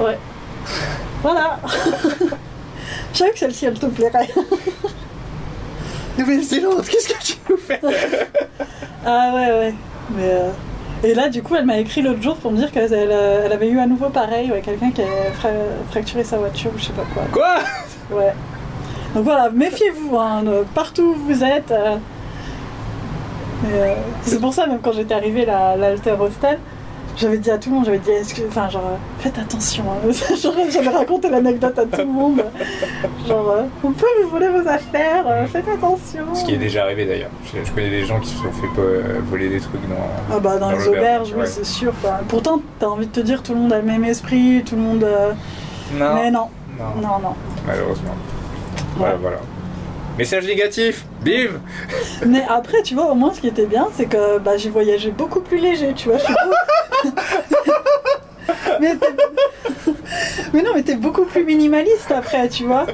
[0.00, 0.18] Ouais.
[1.22, 1.58] Voilà.
[3.12, 4.28] Je savais que celle-ci, elle te plairait.
[6.18, 7.80] Nouvelle-Zélande, qu'est-ce que tu nous fais
[9.04, 9.74] Ah ouais, ouais.
[10.16, 10.50] Mais, euh,
[11.04, 13.68] Et là, du coup, elle m'a écrit l'autre jour pour me dire qu'elle elle avait
[13.68, 15.48] eu à nouveau pareil, ouais, quelqu'un qui avait fra-
[15.90, 17.22] fracturé sa voiture ou je sais pas quoi.
[17.32, 18.16] Quoi?
[18.18, 18.32] Ouais.
[19.14, 20.42] Donc voilà, méfiez-vous, hein,
[20.74, 21.70] partout où vous êtes.
[21.70, 21.96] euh.
[23.66, 26.58] Euh, c'est pour ça, même quand j'étais arrivée à l'Alter Hostel,
[27.16, 29.84] j'avais dit à tout le monde, j'avais dit, est-ce que, enfin, genre, euh, faites attention.
[29.90, 30.10] hein.
[30.70, 32.44] J'avais raconté l'anecdote à tout le monde.
[33.26, 36.34] Genre, euh, on peut vous voler vos affaires, euh, faites attention.
[36.34, 37.30] Ce qui est déjà arrivé d'ailleurs.
[37.44, 38.66] Je, je connais des gens qui se sont fait
[39.30, 40.34] voler des trucs dans.
[40.36, 41.46] Ah bah dans, Dans les auberges, oui, ouais.
[41.46, 41.92] c'est sûr.
[42.02, 42.20] quoi.
[42.28, 44.82] Pourtant, t'as envie de te dire tout le monde a le même esprit, tout le
[44.82, 45.04] monde.
[45.04, 45.32] euh,
[45.94, 46.14] Non.
[46.14, 46.48] Mais non,
[46.78, 47.34] Non, non, non.
[47.66, 48.14] malheureusement.
[48.96, 49.18] Voilà, Ouais.
[49.22, 49.36] voilà.
[50.18, 51.60] Message négatif Bim
[52.26, 55.10] Mais après, tu vois, au moins, ce qui était bien, c'est que bah, j'ai voyagé
[55.10, 56.16] beaucoup plus léger, tu vois.
[56.16, 56.34] Je suis
[58.80, 62.86] mais, non, mais t'es beaucoup plus minimaliste après, tu vois.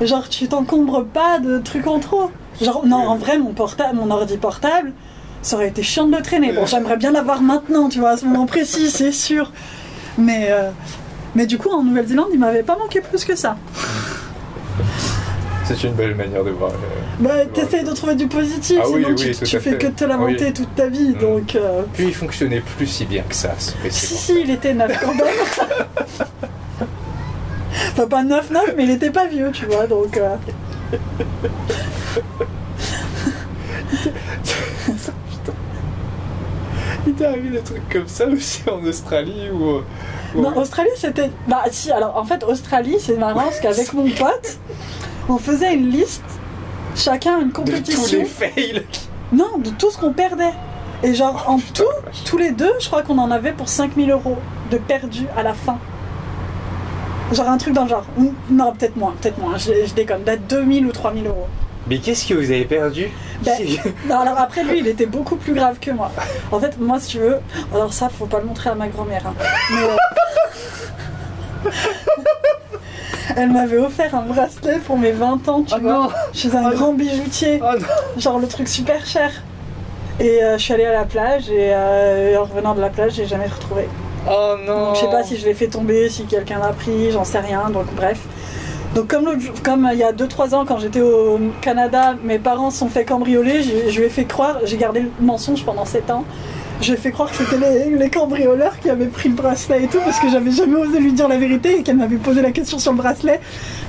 [0.00, 2.30] Genre, tu t'encombres pas de trucs en trop.
[2.60, 4.92] Genre, non, en vrai, mon portable, mon ordi portable,
[5.42, 6.52] ça aurait été chiant de le traîner.
[6.52, 9.52] Bon, j'aimerais bien l'avoir maintenant, tu vois, à ce moment précis, c'est sûr.
[10.18, 10.70] Mais, euh,
[11.34, 13.56] mais du coup, en Nouvelle-Zélande, il m'avait pas manqué plus que ça.
[15.72, 16.72] C'est une belle manière de voir.
[16.72, 16.74] euh,
[17.20, 19.78] Bah, t'essayes de trouver du positif, Ah sinon oui, tu, fais fait.
[19.78, 20.52] que de te lamenter Oui.
[20.52, 21.18] toute ta vie, Mm.
[21.18, 21.54] donc...
[21.54, 23.52] euh, Puis il fonctionnait plus si bien que ça.
[23.58, 25.26] Si, si, il était neuf quand même.
[27.92, 30.16] enfin, pas neuf, neuf, mais il était pas vieux, tu vois, donc...
[30.16, 30.34] euh,
[37.06, 39.78] Il t'est arrivé des trucs comme ça aussi en Australie ou.
[40.36, 41.30] ou- Non, Australie, c'était...
[41.48, 44.58] Bah, si, alors, en fait, Australie, c'est marrant, parce qu'avec mon pote,
[45.30, 46.24] on faisait une liste,
[46.96, 48.18] chacun une de tous compétition...
[48.18, 48.82] les fails
[49.32, 50.52] Non, de tout ce qu'on perdait.
[51.02, 52.24] Et genre, en putain, tout, vache.
[52.24, 54.36] tous les deux, je crois qu'on en avait pour 5000 euros
[54.70, 55.78] de perdus à la fin.
[57.32, 58.04] Genre un truc dans le genre.
[58.50, 59.56] Non, peut-être moins, peut-être moins.
[59.56, 60.22] Je, je déconne.
[60.22, 61.46] Peut-être 2000 ou 3000 euros.
[61.86, 63.08] Mais qu'est-ce que vous avez perdu?
[63.42, 63.56] Ben,
[64.08, 66.10] non, alors après lui, il était beaucoup plus grave que moi.
[66.52, 67.38] En fait, moi, si tu veux,
[67.74, 69.22] alors ça, faut pas le montrer à ma grand-mère.
[69.26, 69.34] hein.
[69.70, 69.82] Mais,
[71.66, 71.70] euh,
[73.36, 76.70] Elle m'avait offert un bracelet pour mes 20 ans, tu Oh vois, non chez un
[76.70, 77.76] Oh grand bijoutier, Oh
[78.18, 79.30] genre le truc super cher.
[80.18, 82.90] Et euh, je suis allée à la plage et, euh, et en revenant de la
[82.90, 83.88] plage, j'ai jamais retrouvé.
[84.28, 87.10] Oh non Donc je sais pas si je l'ai fait tomber, si quelqu'un l'a pris,
[87.10, 87.70] j'en sais rien.
[87.70, 88.20] Donc bref.
[88.94, 89.14] Donc
[89.62, 92.88] comme euh, il y a 2-3 ans quand j'étais au Canada, mes parents se sont
[92.88, 96.24] fait cambrioler, je, je lui ai fait croire, j'ai gardé le mensonge pendant 7 ans,
[96.80, 99.86] je lui ai fait croire que c'était les, cambrioleurs qui avaient pris le bracelet et
[99.86, 102.50] tout parce que j'avais jamais osé lui dire la vérité et qu'elle m'avait posé la
[102.50, 103.40] question sur le bracelet.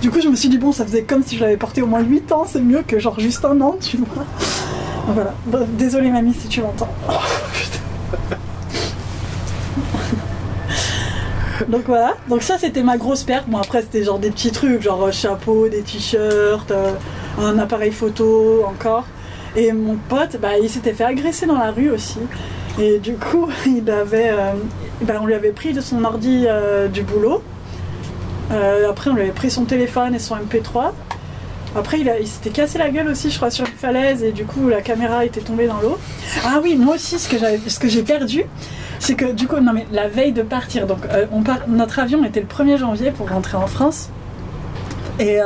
[0.02, 1.88] Du coup je me suis dit bon ça faisait comme si je l'avais porté au
[1.88, 4.26] moins 8 ans, c'est mieux que genre juste un an, tu vois.
[5.08, 5.34] Voilà.
[5.78, 6.90] Désolée mamie si tu m'entends.
[11.68, 13.48] Donc voilà, donc ça c'était ma grosse perte.
[13.48, 16.92] Bon après c'était genre des petits trucs, genre euh, chapeau, des t-shirts, euh,
[17.40, 19.06] un appareil photo encore.
[19.56, 22.20] Et mon pote, bah, il s'était fait agresser dans la rue aussi.
[22.80, 24.54] Et du coup, il avait, euh,
[25.02, 27.44] bah, on lui avait pris de son ordi euh, du boulot.
[28.52, 30.92] Euh, après, on lui avait pris son téléphone et son MP3.
[31.76, 34.24] Après, il, il s'était cassé la gueule aussi, je crois, sur une falaise.
[34.24, 35.98] Et du coup, la caméra était tombée dans l'eau.
[36.46, 38.44] Ah oui, moi aussi, ce que, j'ai perdu,
[39.00, 41.00] c'est que du coup, non mais la veille de partir, donc
[41.32, 44.10] on part, notre avion était le 1er janvier pour rentrer en France.
[45.20, 45.38] Et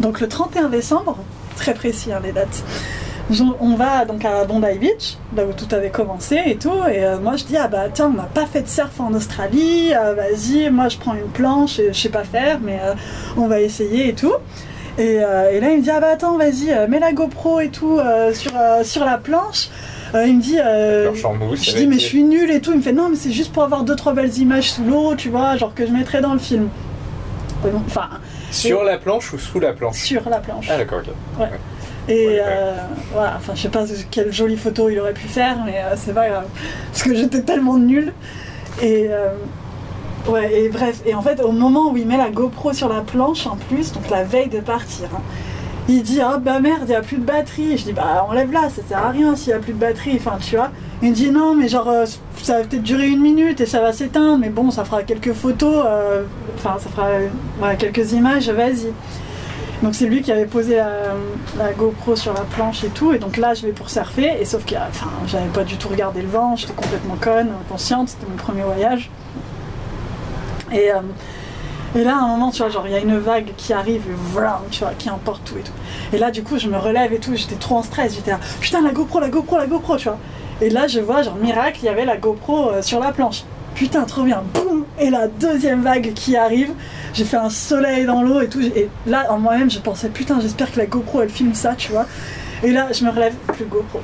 [0.00, 1.18] donc le 31 décembre,
[1.56, 2.62] très précis hein, les dates,
[3.60, 6.70] on va donc à Bondi Beach, là où tout avait commencé et tout.
[6.90, 9.12] Et euh, moi je dis, ah bah tiens, on n'a pas fait de surf en
[9.14, 12.94] Australie, euh, vas-y, moi je prends une planche, et je sais pas faire, mais euh,
[13.36, 14.34] on va essayer et tout.
[14.98, 17.60] Et, euh, et là il me dit, ah bah attends, vas-y, euh, mets la GoPro
[17.60, 19.68] et tout euh, sur, euh, sur la planche.
[20.14, 22.70] Euh, il me dit, euh, mousse je dis mais je suis nulle et tout.
[22.70, 25.16] Il me fait non mais c'est juste pour avoir deux trois belles images sous l'eau,
[25.16, 26.68] tu vois, genre que je mettrais dans le film.
[27.86, 28.08] Enfin
[28.52, 29.96] Sur la planche ou sous la planche?
[29.96, 30.68] Sur la planche.
[30.70, 31.40] Ah d'accord, ok.
[31.40, 31.50] Ouais,
[32.40, 32.76] euh,
[33.12, 36.14] voilà, enfin je sais pas quelle jolie photo il aurait pu faire, mais euh, c'est
[36.14, 36.46] pas grave
[36.92, 38.12] parce que j'étais tellement nulle.
[38.82, 39.30] Et euh,
[40.28, 43.00] ouais et bref et en fait au moment où il met la GoPro sur la
[43.00, 45.06] planche en plus, donc la veille de partir.
[45.14, 45.20] hein,
[45.88, 48.26] il dit ah bah merde il y a plus de batterie Et je dis bah
[48.28, 51.10] enlève-la ça sert à rien s'il y a plus de batterie enfin tu vois il
[51.10, 51.88] me dit non mais genre
[52.42, 55.32] ça va peut-être durer une minute et ça va s'éteindre mais bon ça fera quelques
[55.32, 55.84] photos
[56.56, 58.92] enfin ça fera quelques images vas-y
[59.82, 63.12] donc c'est lui qui avait posé la, GoPro sur la planche et tout.
[63.12, 64.36] Et donc là je vais pour surfer.
[64.40, 66.56] Et sauf que enfin j'avais pas du tout regardé le vent.
[66.56, 68.08] J'étais complètement conne inconsciente.
[68.08, 69.10] C'était mon premier voyage.
[70.72, 71.00] Et euh,
[71.96, 74.02] et là, à un moment, tu vois, genre, il y a une vague qui arrive,
[74.02, 75.72] et voilà, tu vois, qui emporte tout et tout.
[76.12, 78.40] Et là, du coup, je me relève et tout, j'étais trop en stress, j'étais là,
[78.60, 80.18] putain, la GoPro, la GoPro, la GoPro, tu vois.
[80.60, 83.44] Et là, je vois, genre, miracle, il y avait la GoPro euh, sur la planche.
[83.76, 86.72] Putain, trop bien, boum Et la deuxième vague qui arrive,
[87.12, 88.62] j'ai fait un soleil dans l'eau et tout.
[88.62, 91.92] Et là, en moi-même, je pensais, putain, j'espère que la GoPro, elle filme ça, tu
[91.92, 92.06] vois.
[92.62, 94.00] Et là, je me relève, plus GoPro.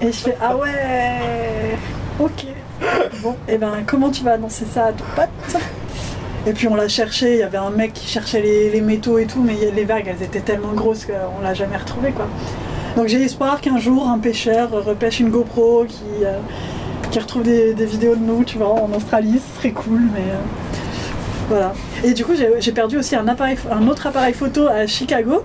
[0.00, 1.78] Et je fais, ah ouais,
[2.18, 2.46] ok.
[3.22, 5.62] Bon, et ben comment tu vas annoncer ça à ton pote?
[6.46, 9.16] Et puis on l'a cherché, il y avait un mec qui cherchait les, les métaux
[9.16, 12.28] et tout, mais les vagues elles étaient tellement grosses qu'on l'a jamais retrouvé quoi.
[12.96, 16.38] Donc j'ai espoir qu'un jour un pêcheur repêche une GoPro qui, euh,
[17.10, 20.20] qui retrouve des, des vidéos de nous, tu vois, en Australie, ce serait cool, mais
[20.20, 20.38] euh,
[21.48, 21.74] voilà.
[22.04, 25.44] Et du coup j'ai perdu aussi un, appareil, un autre appareil photo à Chicago.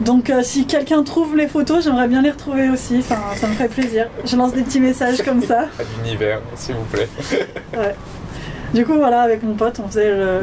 [0.00, 3.52] Donc euh, si quelqu'un trouve les photos, j'aimerais bien les retrouver aussi, enfin ça me
[3.52, 4.08] ferait plaisir.
[4.24, 5.60] Je lance des petits messages comme ça.
[5.78, 7.08] À l'univers, s'il vous plaît.
[8.74, 10.40] Du coup, voilà, avec mon pote, on faisait le,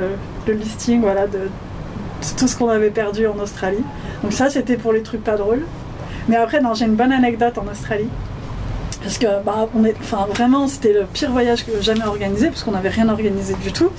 [0.47, 1.39] le listing voilà, de,
[2.37, 3.83] tout ce qu'on avait perdu en Australie.
[4.23, 5.63] Donc ça, c'était pour les trucs pas drôles.
[6.27, 8.09] Mais après, j'ai une bonne anecdote en Australie.
[9.01, 12.63] Parce que, bah, on est, enfin, vraiment, c'était le pire voyage que jamais organisé, parce
[12.63, 13.89] qu'on n'avait rien organisé du tout.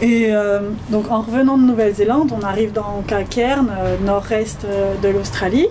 [0.00, 5.08] Et euh, donc, en revenant de Nouvelle-Zélande, on arrive dans Cairn, euh, nord-est euh, de
[5.08, 5.66] l'Australie.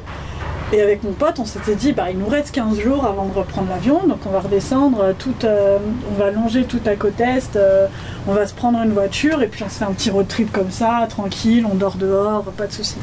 [0.72, 3.34] Et avec mon pote, on s'était dit, bah, il nous reste 15 jours avant de
[3.34, 5.80] reprendre l'avion, donc on va redescendre, euh, tout, euh,
[6.12, 7.88] on va longer toute la côte est, euh,
[8.28, 10.52] on va se prendre une voiture et puis on se fait un petit road trip
[10.52, 13.00] comme ça, tranquille, on dort dehors, pas de soucis.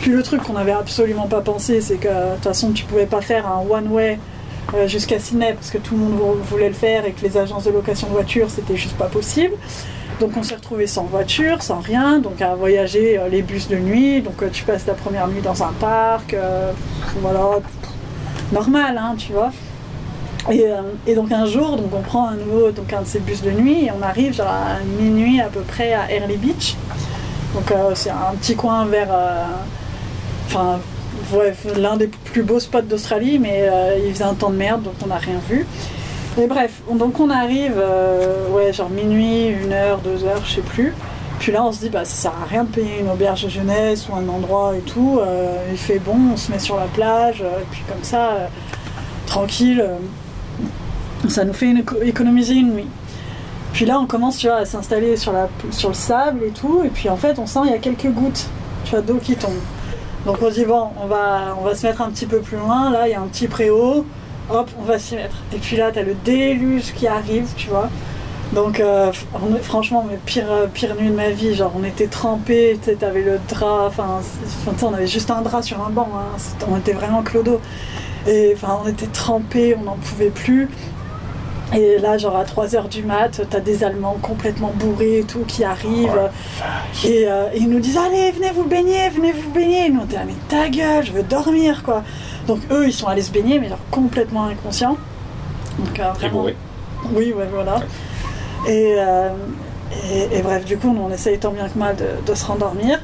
[0.00, 3.06] Puis le truc qu'on n'avait absolument pas pensé, c'est que de toute façon, tu pouvais
[3.06, 4.18] pas faire un one-way
[4.86, 7.64] jusqu'à Sydney parce que tout le monde vou- voulait le faire et que les agences
[7.64, 9.52] de location de voitures, c'était juste pas possible.
[10.20, 13.76] Donc on s'est retrouvé sans voiture, sans rien, donc à voyager euh, les bus de
[13.76, 14.20] nuit.
[14.20, 16.72] Donc euh, tu passes ta première nuit dans un parc, euh,
[17.22, 17.60] voilà,
[18.52, 19.50] normal, hein, tu vois.
[20.50, 23.50] Et, donc un jour, donc on prend un nouveau, donc un de ces bus de
[23.50, 26.76] nuit et on arrive genre à minuit à peu près à Early Beach.
[27.54, 29.08] Donc c'est un petit coin vers,
[30.46, 30.80] enfin
[31.76, 33.68] l'un des plus beaux spots d'Australie, mais
[34.02, 35.66] il faisait un temps de merde donc on n'a rien vu.
[36.38, 40.54] Et bref, on- donc on arrive, euh, ouais, genre minuit, une heure, deux heures, je
[40.56, 40.94] sais plus.
[41.38, 44.08] Puis là, on se dit, bah, ça sert à rien de payer une auberge jeunesse
[44.08, 45.18] ou un endroit et tout.
[45.20, 48.30] euh, il fait bon, on se met sur la plage, euh, et puis comme ça,
[48.32, 48.46] euh,
[49.26, 49.96] tranquille, euh,
[51.28, 52.88] ça nous fait une éco- économiser une nuit.
[53.72, 56.82] Puis là, on commence, tu vois, à s'installer sur, le sable et tout.
[56.84, 58.46] Et puis en fait, on sent il y a quelques gouttes,
[58.84, 59.52] tu d'eau qui tombent.
[60.26, 62.90] Donc on dit, bon, on va, on va se mettre un petit peu plus loin.
[62.90, 64.04] Là, il y a un petit préau.
[64.52, 65.36] Hop, on va s'y mettre.
[65.54, 67.88] Et puis là, t'as le déluge qui arrive, tu vois.
[68.52, 69.12] Donc, euh,
[69.62, 71.54] franchement, mais pire, euh, pire nuit de ma vie.
[71.54, 73.86] Genre, on était trempés, tu t'avais le drap.
[73.86, 74.20] Enfin,
[74.82, 76.08] on avait juste un drap sur un banc.
[76.14, 76.36] hein.
[76.68, 77.60] On était vraiment clodo.
[78.26, 80.68] Et enfin, on était trempés, on n'en pouvait plus.
[81.72, 85.62] Et là, genre à 3h du mat, t'as des Allemands complètement bourrés et tout qui
[85.62, 86.30] arrivent.
[87.04, 89.86] et, euh, et ils nous disent Allez, venez vous baigner, venez vous baigner.
[89.86, 92.02] Et nous, on était là, mais ta gueule, je veux dormir, quoi.
[92.48, 94.96] Donc eux, ils sont allés se baigner, mais genre complètement inconscients.
[95.78, 96.38] Donc euh, vraiment.
[96.40, 96.56] bourré.
[97.14, 97.80] Oui, ouais, voilà.
[98.66, 99.30] Et, euh,
[100.12, 102.44] et, et bref, du coup, nous, on essaye tant bien que mal de, de se
[102.44, 103.00] rendormir.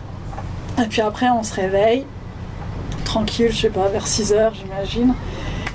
[0.83, 2.05] Et puis après, on se réveille,
[3.05, 5.15] tranquille, je sais pas, vers 6 heures, j'imagine.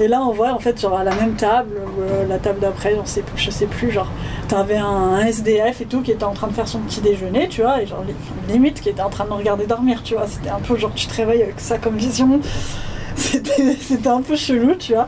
[0.02, 2.96] Et là, on voit, en fait, genre à la même table, euh, la table d'après,
[3.06, 4.10] sais plus- je sais plus, genre,
[4.48, 7.62] t'avais un, SDF et tout qui était en train de faire son petit déjeuner, tu
[7.62, 10.16] vois, et genre, li- enfin, limite, qui était en train de nous regarder dormir, tu
[10.16, 10.26] vois.
[10.28, 12.40] C'était un peu genre, tu te réveilles avec ça comme vision.
[13.16, 15.08] C'était un peu chelou, tu vois.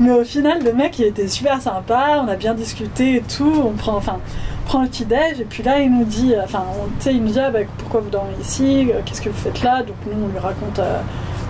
[0.00, 3.52] Mais au final, le mec, il était super sympa, on a bien discuté et tout.
[3.64, 4.18] On prend, enfin,
[4.64, 7.14] on prend le petit déj et puis là, il nous dit, enfin, on- tu sais,
[7.14, 9.82] il nous dit, ah, bah, pourquoi vous dormez ici Euh, Qu'est-ce que vous faites là?
[9.84, 11.00] Donc nous, on lui raconte euh,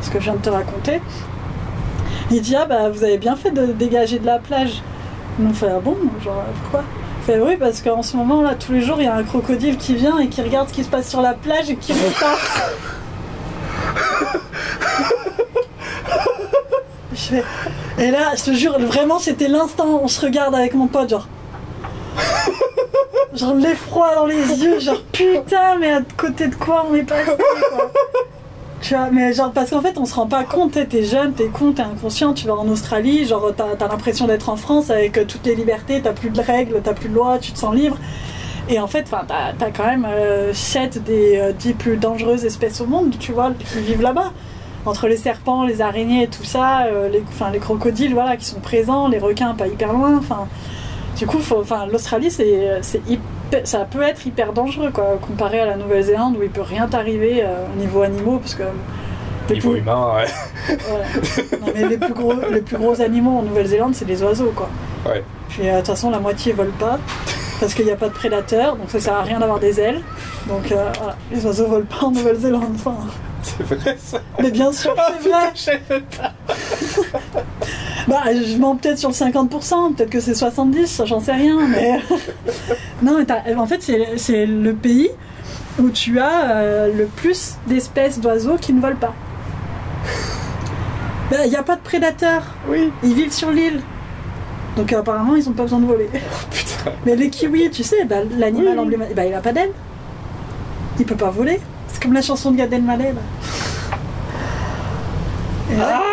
[0.03, 1.01] ce que je viens de te raconter.
[2.33, 4.83] Il dit, ah, bah, vous avez bien fait de dégager de la plage.
[5.39, 6.83] Nous, on fait, ah bon Genre, pourquoi?
[7.21, 9.23] Il fait, oui, parce qu'en ce moment, là, tous les jours, il y a un
[9.23, 11.93] crocodile qui vient et qui regarde ce qui se passe sur la plage et qui
[11.93, 12.41] repart.
[17.15, 17.45] Fais-
[17.99, 21.29] Et là, je te jure, vraiment, c'était l'instant, on se regarde avec mon pote, genre.
[23.35, 27.33] Genre l'effroi dans les yeux, genre putain, mais à côté de quoi on est passé,
[27.37, 27.91] quoi?
[28.83, 31.47] Tu vois, mais genre, parce qu'en fait, on se rend pas compte, t'es- jeune, t'es
[31.47, 35.17] con, t'es inconscient, tu vas en Australie, genre, t'as as, l'impression d'être en France avec
[35.19, 37.73] euh, toutes les libertés, t'as plus de règles, t'as plus de lois, tu te sens
[37.77, 37.97] libre.
[38.69, 40.07] Et en fait, t'as as quand même
[40.53, 44.33] 7 des euh, 10 plus dangereuses espèces au monde, tu vois, qui vivent là-bas
[44.85, 49.21] entre les serpents, les araignées tout ça, euh, les, crocodiles voilà, qui sont présents, les
[49.21, 50.17] requins pas hyper loin.
[50.19, 50.49] Enfin,
[51.17, 51.39] du coup,
[51.93, 53.01] l'Australie, c'est, c'est
[53.53, 56.87] hyper- ça peut être hyper dangereux quoi, comparé à la Nouvelle-Zélande où il peut rien
[56.89, 58.63] t'arriver euh, au niveau animaux parce que
[59.53, 60.77] Niveau plus, humain, ouais.
[61.61, 64.69] Non, mais les plus gros, les plus gros animaux en Nouvelle-Zélande, c'est les oiseaux quoi.
[65.05, 65.23] Ouais.
[65.49, 66.99] Puis euh, de toute façon, la moitié volent pas
[67.61, 70.01] parce qu'il n'y a pas de prédateurs, donc ça sert à rien d'avoir des ailes.
[70.49, 72.73] Donc euh, voilà, les oiseaux volent pas en Nouvelle-Zélande.
[72.77, 72.95] Enfin,
[73.43, 74.19] C'est vrai ça.
[74.41, 75.53] mais bien sûr, c'est vrai.
[75.55, 77.43] putain, pas.
[78.09, 81.59] Bah, je mens peut-être sur le 50%, peut-être que c'est 70%, ça, j'en sais rien,
[81.69, 82.01] mais.
[83.03, 85.11] non, mais en fait, c'est le pays
[85.79, 89.15] où tu as euh, le plus d'espèces d'oiseaux qui ne volent pas.
[91.45, 92.93] Il n'y a pas de prédateurs, Oui.
[93.03, 93.81] ils vivent sur l'île.
[94.77, 96.09] Donc euh, apparemment, ils n'ont pas besoin de voler.
[97.07, 98.79] Mais les kiwis, tu sais, bah, l'animal Oui.
[98.81, 99.71] emblématique, bah, il a pas d'aile.
[100.99, 101.59] Il peut pas voler.
[101.89, 103.13] C'est comme la chanson de Gad Elmaleh.
[103.13, 103.21] là.
[105.73, 106.12] Et là, Ah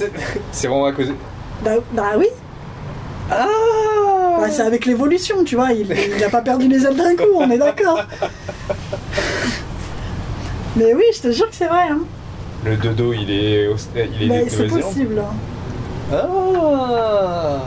[0.52, 1.12] C'est vraiment à cause
[1.64, 2.26] bah, bah oui,
[3.30, 3.46] Ah
[4.40, 5.88] Bah, c'est avec l'évolution, tu vois, il
[6.20, 8.00] n'a pas perdu les ailes d'un coup, on est d'accord.
[10.76, 11.88] Mais oui, je te jure que c'est vrai.
[11.90, 12.00] Hein.
[12.64, 15.18] Le dodo, il est, au- il est Mais de c'est possible.
[15.20, 15.34] hein.
[16.12, 17.58] Ah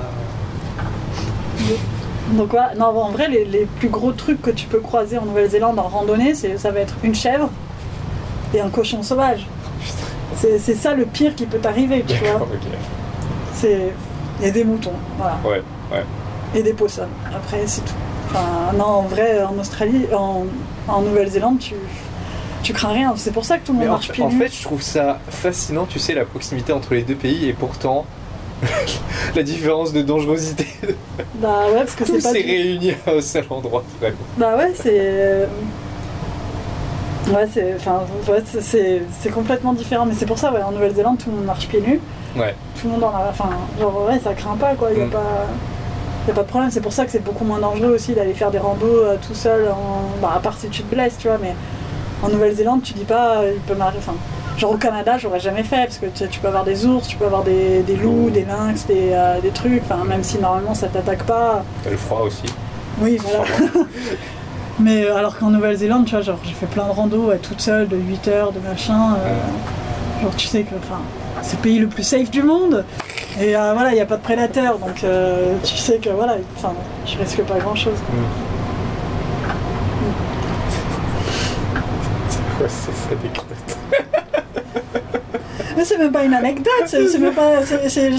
[2.32, 5.26] Donc voilà, non, en vrai, les, les plus gros trucs que tu peux croiser en
[5.26, 7.50] Nouvelle-Zélande en randonnée, c'est, ça va être une chèvre
[8.54, 9.48] et un cochon sauvage.
[10.42, 12.32] C'est, ça le pire qui peut t'arriver, tu vois.
[12.34, 12.68] D'accord, ok.
[13.54, 13.94] C'est...
[14.44, 15.38] Et des moutons, voilà.
[15.46, 15.62] Ouais,
[15.92, 16.04] ouais.
[16.56, 17.10] Et des possums.
[17.34, 17.94] Après, c'est tout.
[18.30, 20.46] Enfin, non, en vrai, en Australie, en,
[20.88, 21.76] en Nouvelle-Zélande, tu,
[22.64, 23.14] tu crains rien.
[23.18, 25.20] C'est pour ça que tout le monde Mais marche pieds en fait, je trouve ça
[25.30, 28.06] fascinant, tu sais, la proximité entre les deux pays et pourtant
[29.36, 30.66] la différence de dangerosité.
[31.36, 32.32] Bah ouais, parce que Tout c'est pas.
[32.34, 34.16] s'est du- réuni au seul endroit, vraiment.
[34.38, 35.48] Bah ouais, c'est.
[37.28, 37.76] Ouais, c'est.
[38.28, 40.06] Ouais, complètement différent.
[40.06, 42.00] Mais c'est pour ça, ouais, en Nouvelle-Zélande, tout le monde marche pieds nus.
[42.36, 42.56] Ouais.
[42.80, 43.28] Tout le monde en a.
[43.30, 43.50] Enfin,
[43.80, 44.90] genre, ouais, ça craint pas, quoi.
[44.92, 45.10] Il y a Mm.
[45.10, 45.48] pas.
[46.28, 48.34] Y a pas de problème, c'est pour ça que c'est beaucoup moins dangereux aussi d'aller
[48.36, 50.20] faire des randos euh, tout seul, en...
[50.22, 51.56] bah, à part si tu te blesses, tu vois, mais
[52.22, 53.98] en Nouvelle-Zélande, tu dis pas, euh, il peut m'arriver.
[54.00, 54.14] Enfin,
[54.56, 57.18] genre au Canada, j'aurais jamais fait, parce que tu, tu peux avoir des ours, tu
[57.18, 60.76] peux avoir des, des loups, des lynx, des, euh, des trucs, enfin, même si normalement
[60.76, 61.64] ça t'attaque pas.
[61.84, 62.44] T'as le froid aussi.
[63.00, 63.46] Oui, voilà.
[64.82, 67.88] Mais euh, alors qu'en Nouvelle-Zélande, tu vois, genre j'ai fait plein de randos toute seule,
[67.88, 69.16] de 8 heures, de machin.
[69.16, 70.74] euh, genre tu sais que,
[71.42, 72.84] c'est le pays le plus safe du monde.
[73.40, 75.04] Et euh, voilà, il n'y a pas de prédateur, donc
[75.64, 76.74] tu sais que voilà, enfin,
[77.06, 77.98] je risque pas grand chose.
[82.30, 83.46] C'est quoi ça, cette anecdote
[85.78, 87.64] Mais c'est même pas une anecdote, c'est même pas.
[87.66, 87.90] C'est.
[87.90, 88.10] C'est-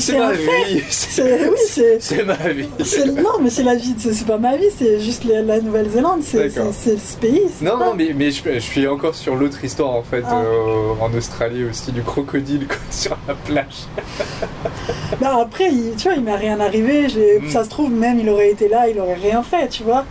[1.49, 2.01] Oui, c'est.
[2.01, 2.69] C'est ma vie.
[3.23, 6.51] Non, mais c'est la vie, c'est pas ma vie, c'est juste la, la Nouvelle-Zélande, c'est
[6.51, 7.43] ce pays.
[7.61, 10.43] Non, pas- non, mais, mais je, je suis encore sur l'autre histoire en fait, Ah.
[10.43, 13.87] euh, en Australie aussi, du crocodile sur la plage.
[15.21, 17.07] Bah après, il- tu vois, il m'est rien arrivé.
[17.41, 17.51] Mm.
[17.51, 20.05] Ça se trouve, même il aurait été là, il aurait rien fait, tu vois.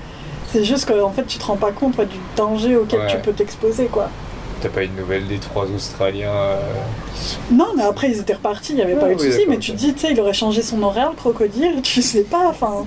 [0.52, 3.08] C'est juste qu'en fait, tu te rends pas compte ouais, du danger auquel Ouais.
[3.08, 4.10] tu peux t'exposer, quoi.
[4.62, 6.59] T'as pas une nouvelle des trois Australiens euh,
[7.51, 9.45] Non, mais après, ils étaient repartis, il n'y avait pas eu de oui, soucis.
[9.49, 12.22] Mais tu te dis, tu sais, il aurait changé son horaire, le crocodile, tu sais
[12.24, 12.86] pas, enfin.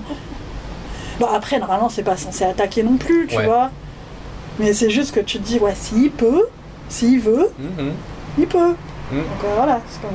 [1.19, 3.45] Bon, après, normalement, c'est pas censé attaquer non plus, tu Ouais.
[3.45, 3.71] vois.
[4.59, 6.45] Mais c'est juste que tu te dis, ouais, s'il peut,
[6.87, 7.91] s'il veut, Mhm.
[8.37, 8.69] il peut.
[9.11, 9.17] Mm.
[9.17, 10.11] Donc euh, voilà, c'est comme.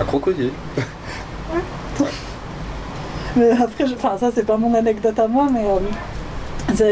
[0.00, 0.50] Un crocodile.
[3.36, 5.64] Mais après, je- enfin, ça, c'est pas mon anecdote à moi, mais.
[5.64, 5.78] euh,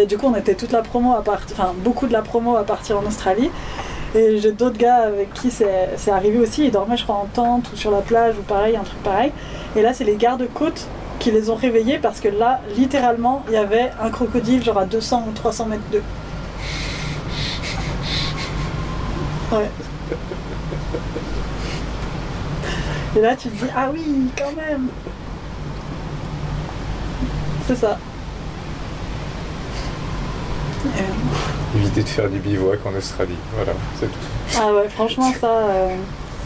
[0.07, 1.57] du coup, on était toute la promo à partir.
[1.59, 3.51] Enfin, beaucoup de la promo à partir en Australie.
[4.15, 6.65] Et j'ai d'autres gars avec qui c'est arrivé aussi.
[6.65, 9.33] Ils dormaient, je crois, en tente ou sur la plage ou pareil, un truc pareil.
[9.77, 10.87] Et là, c'est les gardes-côtes
[11.21, 14.85] qui les ont réveillés parce que là, littéralement, il y avait un crocodile, genre à
[14.85, 16.03] 200 ou 300 mètres d'eux.
[19.53, 19.71] Ouais.
[23.17, 24.03] Et là, tu te dis, ah oui,
[24.37, 24.89] quand même.
[27.67, 27.99] C'est ça.
[30.87, 33.37] Et- Éviter de faire du bivouac en Australie.
[33.55, 34.59] Voilà, c'est tout.
[34.61, 35.47] Ah ouais, franchement, ça.
[35.47, 35.95] euh,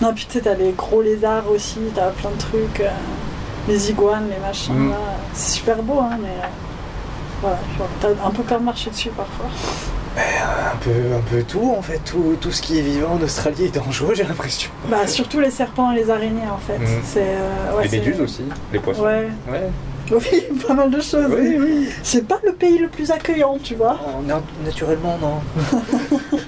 [0.02, 2.80] Non, puis tu sais, t'as les gros lézards aussi, t'as plein de trucs.
[2.80, 2.88] euh,
[3.68, 4.90] Les iguanes, les machins, Mm.
[4.90, 4.96] là.
[5.32, 6.28] C'est super beau, hein, mais.
[6.28, 6.46] euh,
[7.40, 9.46] Voilà, genre, t'as un peu peur de marcher dessus parfois.
[10.16, 13.64] Un peu, un peu tout en fait, tout, tout ce qui est vivant en Australie
[13.64, 14.70] est dangereux, j'ai l'impression.
[14.88, 16.78] Bah, surtout les serpents et les araignées, en fait.
[16.78, 16.86] Mm.
[17.04, 17.20] C'est.
[17.22, 19.02] euh, ouais, Les méduses aussi, les poissons.
[19.02, 19.28] Ouais.
[19.50, 19.70] Ouais.
[20.10, 21.26] Oui, pas mal de choses.
[21.30, 21.88] Oui, oui.
[22.02, 23.98] C'est pas le pays le plus accueillant, tu vois.
[24.06, 25.78] Oh, na- naturellement, non.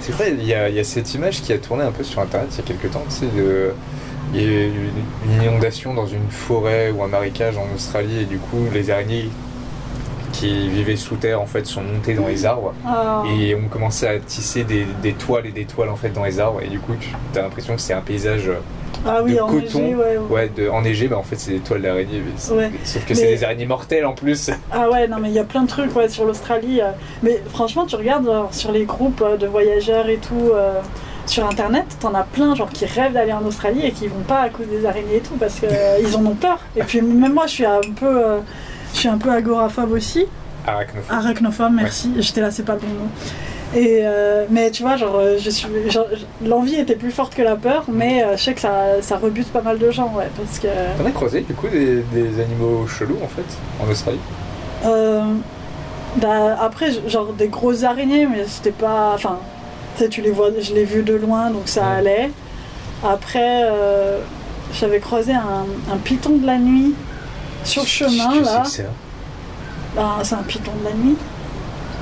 [0.00, 2.04] c'est vrai, il y, a, il y a cette image qui a tourné un peu
[2.04, 3.02] sur internet il y a quelques temps.
[3.08, 3.72] tu sais, de-
[4.34, 4.90] Il y a eu
[5.26, 9.30] une, inondation dans une forêt ou un marécage en Australie et du coup, les araignées
[10.32, 13.22] qui vivaient sous terre en fait sont montées dans les arbres Ah.
[13.30, 16.40] et ont commencé à tisser des, des toiles et des toiles en fait dans les
[16.40, 18.50] arbres et du coup tu as l'impression que c'est un paysage
[19.08, 20.16] Ah oui, de en coton, ouais, ouais.
[20.30, 22.70] ouais de, enneigé bah en fait c'est des toiles Ouais.
[22.84, 25.38] sauf que Mais- c'est des araignées mortelles en plus Ah ouais, non mais il y
[25.38, 26.80] a plein de trucs ouais, sur l'Australie.
[26.80, 26.90] euh,
[27.22, 30.80] Mais franchement, tu regardes euh, sur les groupes euh, de voyageurs et tout euh,
[31.26, 34.40] sur internet, t'en as plein genre qui rêvent d'aller en Australie et qui vont pas
[34.42, 36.58] à cause des araignées et tout parce qu'ils en ont peur.
[36.76, 38.38] Et puis même moi, je suis un peu, euh,
[38.94, 40.26] je suis un peu agoraphobe aussi.
[40.66, 42.12] arachnophobes Arachnophobe, merci.
[42.18, 43.08] J'étais là, c'est pas bon mot.
[43.74, 45.66] Et euh, mais tu vois, genre, euh, je suis,
[46.46, 49.48] l'envie était plus forte que la peur, mais euh, je sais que ça, ça rebute
[49.48, 50.68] pas mal de gens, ouais, parce que.
[50.96, 53.44] T'en as croisé du coup des, des animaux chelous en fait
[53.84, 54.20] en Australie?
[54.84, 55.24] Euh,
[56.16, 59.12] bah, après, genre des grosses araignées, mais c'était pas.
[59.14, 59.38] Enfin,
[59.96, 61.96] tu sais, tu les vois, je l'ai vu de loin, donc ça Ouais.
[61.98, 62.30] allait.
[63.04, 64.20] Après, euh,
[64.72, 66.94] j'avais croisé un, un python de la nuit
[67.64, 68.62] sur le chemin, là.
[68.64, 68.94] c'est que ça?
[69.96, 71.16] Bah, c'est un python de la nuit.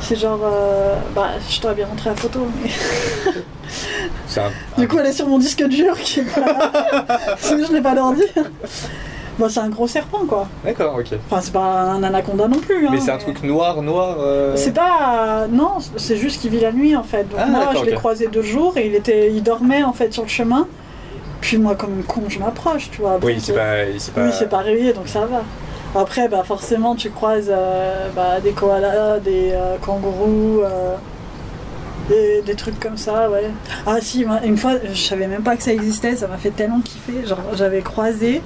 [0.04, 0.40] C'est genre.
[0.44, 2.70] euh, bah, je t'aurais bien montré la photo, mais.
[4.78, 7.18] Du coup, elle est sur mon disque dur qui est pas là.
[7.42, 8.22] Je l'ai pas d'ordi.
[9.38, 10.46] Bah, c'est un gros serpent, quoi.
[10.64, 11.06] D'accord, ok.
[11.26, 12.86] Enfin, c'est pas un anaconda non plus.
[12.86, 14.16] hein, mais c'est un truc noir, noir.
[14.20, 15.46] euh, C'est pas.
[15.50, 17.24] Non, c'est juste qu'il vit la nuit en fait.
[17.28, 19.30] Donc Ah, moi, je l'ai croisé deux jours et il, était...
[19.32, 20.66] il dormait en fait sur le chemin.
[21.40, 23.18] Puis moi, comme une con, je m'approche, tu vois.
[23.22, 23.84] Oui, pas.
[23.86, 24.22] il s'est pas...
[24.24, 25.42] Oui, c'est pas réveillé, donc ça va.
[25.96, 30.96] Après, bah, forcément, tu croises euh, bah, des koalas, des euh, kangourous, euh,
[32.08, 33.50] des, des trucs comme ça, ouais.
[33.86, 36.80] Ah si, une fois, je savais même pas que ça existait, ça m'a fait tellement
[36.80, 37.24] kiffer.
[37.26, 38.42] Genre, j'avais croisé,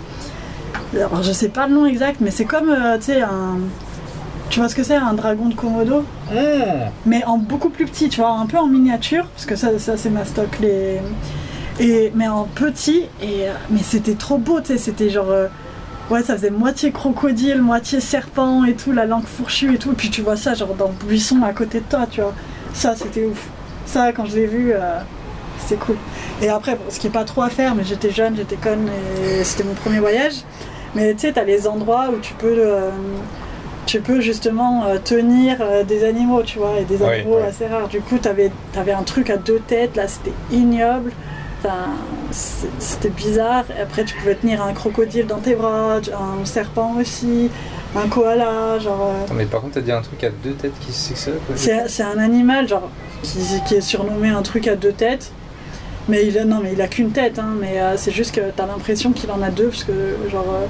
[0.94, 3.58] alors je sais pas le nom exact, mais c'est comme, tu sais, un...
[4.50, 6.04] Tu vois ce que c'est, un dragon de Komodo?
[6.30, 6.34] Mmh.
[7.06, 9.96] mais en beaucoup plus petit, tu vois, un peu en miniature, parce que ça, ça
[9.96, 11.00] c'est ma stock, les...
[11.80, 15.32] et, mais en petit, et, mais c'était trop beau, tu sais, c'était genre,
[16.10, 19.94] ouais, ça faisait moitié crocodile, moitié serpent et tout, la langue fourchue et tout, et
[19.94, 22.34] puis tu vois ça, genre dans le buisson à côté de toi, tu vois,
[22.72, 23.48] ça c'était ouf.
[23.86, 24.98] Ça, quand je l'ai vu, euh,
[25.58, 25.96] c'était cool.
[26.42, 28.88] Et après, bon, ce qui est pas trop à faire, mais j'étais jeune, j'étais conne,
[28.88, 30.44] et c'était mon premier voyage,
[30.94, 32.54] mais tu sais, t'as les endroits où tu peux...
[32.58, 32.90] euh,
[33.86, 37.88] tu peux justement euh, tenir euh, des animaux, tu vois, et des animaux assez rares.
[37.88, 41.10] Du coup, t'avais avais un truc à deux têtes, là, c'était ignoble.
[41.58, 41.94] Enfin,
[42.30, 43.64] c'était bizarre.
[43.76, 47.50] Et après, tu pouvais tenir un crocodile dans tes bras, un serpent aussi,
[47.96, 49.10] un koala, genre.
[49.14, 51.30] euh, Attends, mais par contre, t'as dit un truc à deux têtes, qui c'est ça
[51.88, 52.88] c'est un animal, genre,
[53.22, 55.32] qui, qui est surnommé un truc à deux têtes.
[56.08, 58.40] Mais il a, non, mais il a qu'une tête, hein, mais euh, c'est juste que
[58.56, 59.92] t'as l'impression qu'il en a deux, parce que
[60.30, 60.66] genre euh,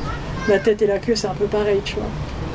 [0.49, 2.05] la tête et la queue c'est un peu pareil, tu vois.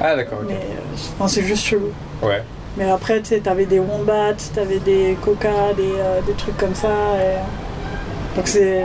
[0.01, 0.47] Ah, d'accord, ok.
[0.49, 1.91] Mais euh, c'est juste chelou.
[2.21, 2.43] Ouais.
[2.75, 5.93] Mais après, tu sais, t'avais des wombats, t'avais des coca, des,
[6.25, 6.89] des trucs comme ça.
[6.89, 7.62] et-
[8.35, 8.83] Donc c'est.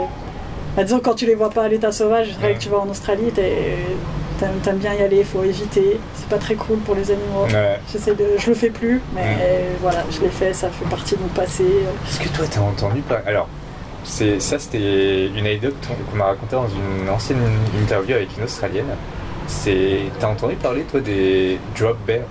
[0.75, 2.77] bah, disons, quand tu les vois pas à l'état sauvage, c'est vrai que tu vas
[2.79, 5.99] en Australie, t'aimes bien y aller, faut éviter.
[6.15, 7.45] C'est pas très cool pour les animaux.
[7.51, 7.79] Ouais.
[7.91, 8.25] J'essaie de.
[8.37, 9.65] Je le fais plus, mais Ouais.
[9.81, 11.63] voilà, je l'ai fait, ça fait partie de mon passé.
[12.07, 13.19] Est-ce que toi, t'as entendu par...
[13.25, 13.47] Alors,
[14.03, 15.75] c'est ça, c'était une anecdote
[16.11, 17.41] qu'on m'a racontée dans une ancienne
[17.81, 18.85] interview avec une Australienne.
[19.47, 20.01] C'est...
[20.19, 22.21] T'as entendu parler, toi, des drop bears?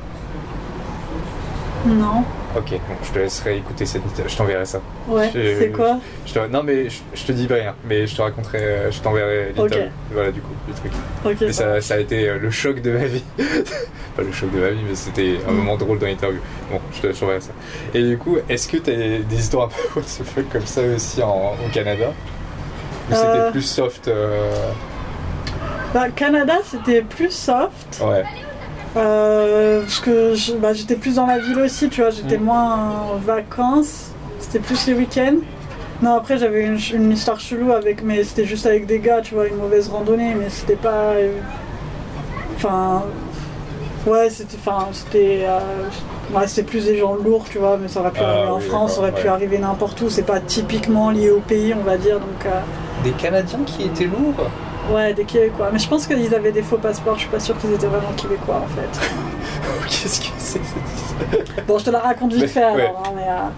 [1.86, 2.22] Non.
[2.56, 2.72] Ok,
[3.04, 4.28] je te laisserai écouter cette interview.
[4.28, 4.80] Je t'enverrai ça.
[5.06, 6.38] Ouais, c'est quoi Je te...
[6.46, 9.52] Non, mais je, je te dis pas rien, mais je te raconterai, euh, je t'enverrai
[9.56, 9.86] l'interview.
[9.86, 9.92] Ok.
[10.12, 10.92] Voilà, du coup, le truc.
[11.26, 11.42] Ok.
[11.42, 13.22] Et ça ça, a été euh, le choc de ma vie.
[14.16, 16.40] pas le choc de ma vie, mais c'était un moment drôle dans l'interview.
[16.72, 17.50] Bon, je te t'enverrai ça.
[17.92, 20.80] Et du coup, est-ce que t'as des histoires un peu what the fuck comme ça
[20.82, 22.06] aussi en- au Canada?
[23.10, 23.50] Ou c'était Euh.
[23.52, 24.70] plus soft euh,
[25.92, 28.02] Bah, Canada, c'était plus soft.
[28.02, 28.24] Ouais.
[28.96, 32.42] Euh, parce que bah, j'étais plus dans la ville aussi, tu vois, j'étais Mm.
[32.44, 32.74] moins
[33.12, 34.10] en vacances,
[34.40, 35.36] c'était plus les week-ends.
[36.02, 39.34] Non, après j'avais une, une histoire chelou avec, mais c'était juste avec des gars, tu
[39.34, 41.12] vois, une mauvaise randonnée, mais c'était pas.
[41.16, 41.32] euh,
[42.56, 43.02] Enfin.
[44.06, 44.56] ouais, c'était.
[44.64, 45.40] Enfin, c'était.
[45.46, 45.58] euh,
[46.36, 48.60] ouais, c'était plus des gens lourds, tu vois, mais ça aurait pu Ah, arriver en
[48.60, 51.96] France, ça aurait pu arriver n'importe où, c'est pas typiquement lié au pays, on va
[51.96, 52.46] dire, donc.
[53.04, 54.48] Des Canadiens qui étaient lourds?
[54.92, 55.70] Ouais, des Québécois.
[55.72, 58.12] Mais je pense qu'ils avaient des faux passeports, je suis pas sûre qu'ils étaient vraiment
[58.16, 59.00] Québécois en fait.
[59.88, 63.02] Qu'est-ce que c'est cette Bon, je te la raconte vite Mais- fait alors.
[63.06, 63.48] hein, mais, euh,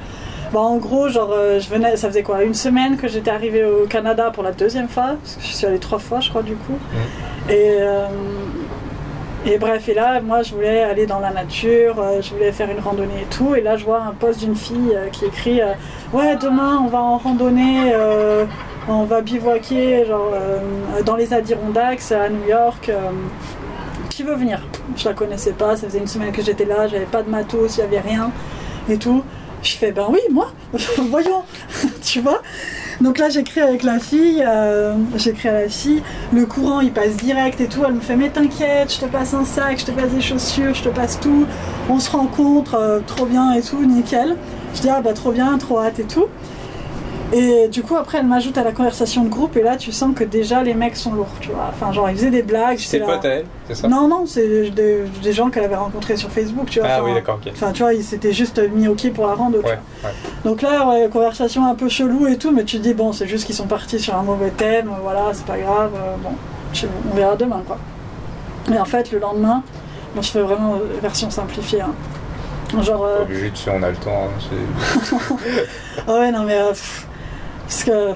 [0.53, 3.65] bah, en gros, genre, euh, je venais, ça faisait quoi Une semaine que j'étais arrivée
[3.65, 6.43] au Canada pour la deuxième fois, parce que je suis allée trois fois, je crois,
[6.43, 6.77] du coup.
[7.49, 8.07] Et, euh,
[9.47, 12.69] et bref, et là, moi, je voulais aller dans la nature, euh, je voulais faire
[12.71, 13.55] une randonnée et tout.
[13.55, 15.73] Et là, je vois un post d'une fille euh, qui écrit euh,
[16.13, 17.93] Ouais, demain, on va en randonnée,
[18.91, 20.59] on va bivouaquer euh,
[21.05, 22.89] dans les Adirondacks à New York.
[22.89, 23.11] euh,
[24.09, 24.61] qui veut venir?
[24.97, 27.77] Je la connaissais pas, ça faisait une semaine que j'étais là, j'avais pas de matos,
[27.77, 28.33] il y avait rien
[28.89, 29.23] et tout.
[29.63, 30.53] Je fais ben oui, moi,
[31.11, 31.43] voyons,
[32.03, 32.43] tu vois.
[33.01, 37.17] Donc là, j'écris avec la fille, euh, j'écris à la fille, le courant il passe
[37.17, 37.83] direct et tout.
[37.87, 40.75] Elle me fait mais t'inquiète, je te passe un sac, je te passe des chaussures,
[40.75, 41.47] je te passe tout.
[41.89, 44.37] On se rencontre, trop bien et tout, nickel.
[44.75, 46.27] Je dis ah bah trop bien, trop hâte et tout.
[47.33, 50.13] Et du coup après elle m'ajoute à la conversation de groupe et là tu sens
[50.17, 51.67] que déjà les mecs sont lourds, tu vois.
[51.71, 52.79] Enfin genre ils faisaient des blagues.
[52.79, 53.89] C'est là- pote à elle, c'est ça?
[53.89, 56.89] Non, non, c'est des, des gens qu'elle avait rencontrés sur Facebook, tu vois.
[56.91, 57.53] Ah Enfin, oui, d'accord, ok.
[57.55, 59.59] Enfin, tu vois, ils s'étaient juste mis au pied pour la rando.
[59.61, 60.11] Ouais, ouais.
[60.45, 63.29] Donc là, ouais, conversation un peu chelou et tout, mais tu te dis, bon, c'est
[63.29, 66.31] juste qu'ils sont partis sur un mauvais thème, voilà, c'est pas grave, euh, bon,
[66.73, 67.79] je- on verra demain, quoi.
[68.69, 69.63] Mais en fait, le lendemain,
[70.17, 71.95] bon, je fais vraiment euh, version simplifiée, hein.
[72.83, 74.25] Genre, euh, obligé de se- on a le temps.
[74.27, 74.41] hein,
[75.05, 75.15] c'est-
[76.09, 76.59] ah ouais, non, mais.
[76.59, 77.07] euh, pff,
[77.71, 78.15] parce que.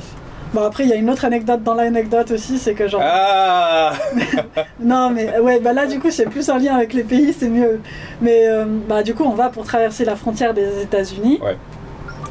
[0.52, 3.00] Bon, après, il y a une autre anecdote dans l'anecdote aussi, c'est que genre.
[3.04, 3.92] Ah
[4.80, 7.48] Non, mais ouais, bah là, du coup, c'est plus un lien avec les pays, c'est
[7.48, 7.80] mieux.
[8.20, 11.40] Mais euh, bah, du coup, on va pour traverser la frontière des États-Unis.
[11.42, 11.56] Ouais.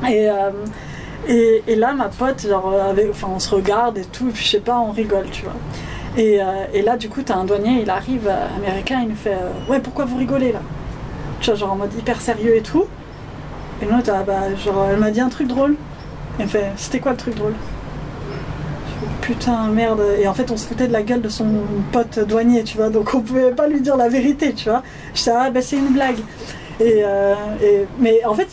[0.10, 0.52] Et, euh,
[1.28, 4.44] et, et là, ma pote, genre, avec, enfin, on se regarde et tout, et puis
[4.46, 5.56] je sais pas, on rigole, tu vois.
[6.16, 9.38] Et, euh, et là, du coup, t'as un douanier, il arrive, américain, il nous fait
[9.68, 10.62] Ouais, pourquoi vous rigolez là?
[11.42, 12.86] Tu vois, genre en mode hyper sérieux et tout.
[13.82, 15.76] Et nous, t'as, bah, genre, elle m'a dit un truc drôle.
[16.40, 17.54] Elle me fait C'était quoi le truc drôle
[19.22, 20.02] Putain, merde.
[20.20, 21.46] Et en fait, on se foutait de la gueule de son
[21.92, 22.90] pote douanier, tu vois.
[22.90, 24.84] Donc, on pouvait pas lui dire la vérité, tu vois.
[25.16, 26.18] Je Ah, bah, c'est une blague.
[26.80, 28.48] Et, euh, et- mais en fait,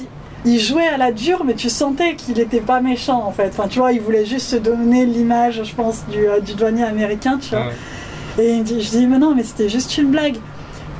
[0.45, 3.49] il- jouait à la dure, mais tu sentais qu'il était pas méchant, en fait.
[3.49, 6.85] Enfin, tu vois, il voulait juste se donner l'image, je pense, du, euh, du douanier
[6.85, 7.66] américain, tu vois.
[7.66, 8.45] Ouais.
[8.45, 10.37] Et il me dit, je dis, mais non, mais c'était juste une blague.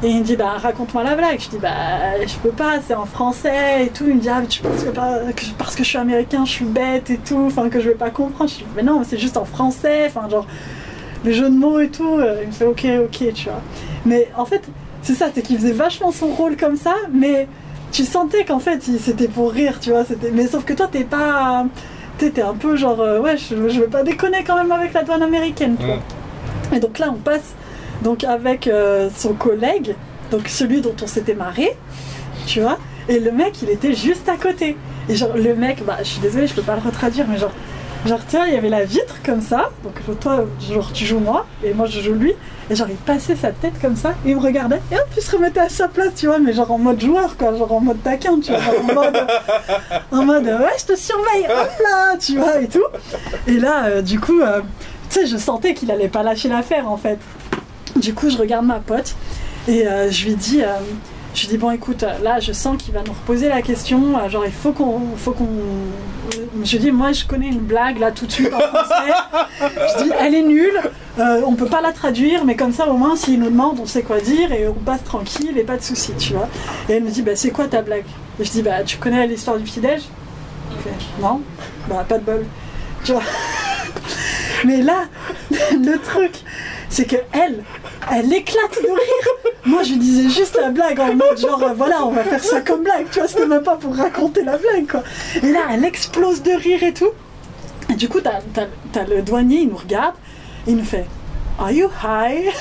[0.03, 1.41] Et il me dit, bah raconte-moi la blague.
[1.41, 4.05] Je dis, bah je peux pas, c'est en français et tout.
[4.09, 6.45] Il me dit, ah, mais tu penses que, pas- que parce que je suis américain,
[6.47, 8.49] je suis bête et tout, enfin que je vais pas comprendre.
[8.51, 10.47] Je dis, mais non, c'est juste en français, enfin genre,
[11.25, 12.19] les jeux de mots et tout.
[12.43, 13.61] Il me fait, ok, ok, tu vois.
[14.07, 14.63] Mais en fait,
[15.03, 17.47] c'est ça, c'est qu'il faisait vachement son rôle comme ça, mais
[17.93, 20.05] tu sentais qu'en fait, c'était pour rire, tu vois.
[20.33, 21.67] Mais sauf que toi, t'es pas.
[22.19, 25.03] t'es un peu genre, euh, ouais, je, je vais pas déconner quand même avec la
[25.03, 25.77] douane américaine.
[25.79, 26.75] Mm.
[26.75, 27.55] Et donc là, on passe
[28.03, 29.95] donc avec euh, son collègue,
[30.31, 31.77] donc celui dont on s'était marré,
[32.47, 32.79] tu vois.
[33.09, 34.77] Et le mec, il était juste à côté.
[35.09, 37.53] Et genre, le mec, bah, je suis désolée, je peux pas le retraduire, mais genre,
[38.07, 39.71] genre, tu il y avait la vitre comme ça.
[39.83, 42.35] Donc, toi, genre, tu joues moi, et moi, je joue lui.
[42.71, 45.23] Et genre, il passait sa tête comme ça, et il me regardait, et hop, il
[45.23, 47.81] se remettait à sa place, tu vois, mais genre en mode joueur, quoi, genre en
[47.81, 49.27] mode taquin, tu vois, en mode,
[50.13, 52.85] en mode, ouais, je te surveille, hop là, tu vois, et tout.
[53.49, 54.61] Et là, euh, du coup, euh,
[55.11, 57.19] tu sais, je sentais qu'il allait pas lâcher l'affaire, en fait.
[57.97, 59.15] Du coup, je regarde ma pote,
[59.69, 60.79] et euh, je lui dis, euh,
[61.35, 64.45] Je dis bon écoute, là je sens qu'il va nous reposer la question, euh, genre
[64.45, 65.49] il faut qu'on, faut qu'on.
[66.65, 69.13] Je dis moi je connais une blague là tout de suite en français.
[69.61, 70.81] je dis elle est nulle,
[71.21, 73.87] euh, on peut pas la traduire, mais comme ça au moins s'il nous demande on
[73.87, 76.49] sait quoi dire et on passe tranquille et pas de soucis, tu vois.
[76.89, 78.07] Et elle me dit bah c'est quoi ta blague?
[78.41, 80.03] Et je dis bah tu connais l'histoire du petit déj
[81.21, 81.43] non,
[81.89, 82.45] bah pas de bol,
[83.05, 83.23] tu vois.
[84.65, 85.05] mais là
[85.51, 86.33] le truc
[86.91, 87.65] c'est que elle,
[88.13, 89.55] elle éclate de rire.
[89.65, 92.61] Moi, je disais juste la blague en mode genre, euh, voilà, on va faire ça
[92.61, 95.03] comme blague, tu vois, c'était même pas pour raconter la blague, quoi.
[95.43, 97.13] Et là, elle explose de rire et tout.
[97.89, 98.41] Et du coup, t'as,
[99.07, 100.15] le douanier, il nous regarde,
[100.67, 101.07] il nous fait
[101.59, 102.53] Are you high?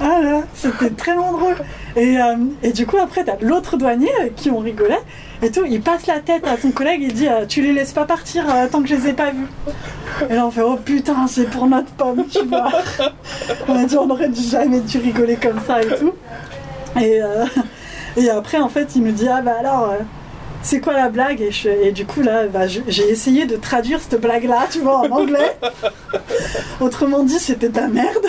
[0.00, 1.56] Ah là, c'était tellement drôle.
[1.96, 5.00] Et, euh, et du coup, après, t'as l'autre douanier euh, qui on rigolait
[5.42, 5.64] et tout.
[5.68, 8.44] Il passe la tête à son collègue, il dit euh, Tu les laisses pas partir
[8.70, 9.48] tant que je les ai pas vus.
[10.30, 12.70] Et là, on fait Oh putain, c'est pour notre pomme, tu vois.
[13.66, 16.12] On a dit On aurait jamais dû rigoler comme ça et tout.
[17.00, 17.20] Et,
[18.16, 19.94] et après, en fait, il me dit Ah bah alors.
[20.62, 21.40] c'est quoi la blague?
[21.40, 21.52] Et,
[21.88, 25.10] et du coup là bah, j'ai essayé de traduire cette blague là tu vois en
[25.10, 25.56] anglais
[26.80, 28.26] autrement dit c'était de la merde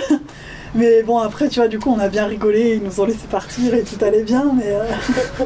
[0.76, 3.28] mais bon après tu vois du coup on a bien rigolé ils nous ont laissé
[3.30, 5.45] partir et tout allait bien mais euh,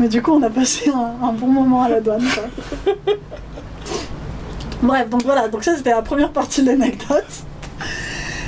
[0.00, 2.24] mais du coup on a passé un, bon moment à la douane
[4.82, 7.24] bref donc voilà donc ça c'était la première partie de l'anecdote.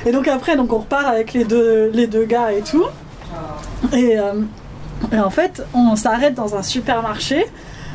[0.06, 2.84] Et donc après donc on repart avec les deux les deux gars et tout.
[3.92, 4.34] Et euh,
[5.12, 7.46] et en fait, on s'arrête dans un supermarché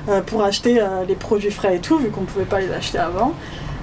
[0.09, 2.97] euh, pour acheter les produits frais et tout, vu qu'on ne pouvait pas les acheter
[2.97, 3.33] avant.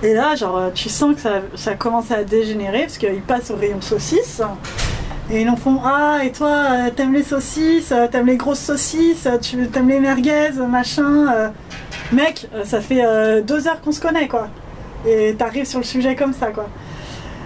[0.02, 3.50] Et là, genre, euh, tu sens que ça, ça commence à dégénérer parce qu'ils passent
[3.50, 4.42] au rayon saucisses.
[5.30, 8.60] Et ils en font Ah, et toi, euh, t'aimes les saucisses, euh, t'aimes les grosses
[8.60, 11.52] saucisses, tu t'aimes les merguez, machin.
[12.12, 13.02] Mec, ça fait
[13.42, 14.48] deux heures qu'on se connaît, quoi.
[15.06, 16.68] Et t'arrives sur le sujet comme ça, quoi.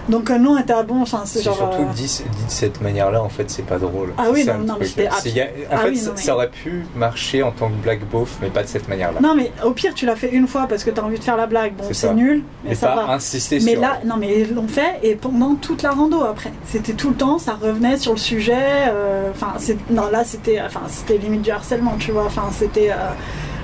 [0.09, 1.55] Donc, euh, nous, on était à bon, c'est genre.
[1.55, 4.13] surtout euh, dit, dit de cette manière-là, en fait, c'est pas drôle.
[4.17, 6.35] Ah C'est oui, non, non, mais c'était En Ah fait, oui, ça, non, mais- ça
[6.35, 9.19] aurait pu marcher en tant que black beauf, mais pas de cette manière-là.
[9.21, 11.37] Non, mais au pire, tu l'as fait une fois parce que t'as envie de faire
[11.37, 11.73] la blague.
[11.75, 13.13] Bon, C'est nul, mais, Mais ça pas va.
[13.13, 13.81] insister Mais sur.
[13.81, 16.51] là, non, mais ils l'ont fait et pendant toute la rando après.
[16.67, 18.55] C'était tout le temps, ça revenait sur le sujet.
[18.89, 19.53] euh, Enfin,
[19.89, 22.25] non, là, c'était, enfin, c'était limite du harcèlement, tu vois.
[22.25, 22.91] Enfin, c'était.
[22.91, 22.95] euh,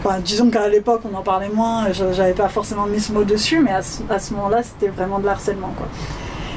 [0.06, 1.92] enfin, disons qu'à l'époque, on en parlait moins.
[1.92, 4.88] je- J'avais pas forcément mis ce mot dessus, mais à ce, à ce moment-là, c'était
[4.92, 5.88] vraiment de l'harcèlement, quoi.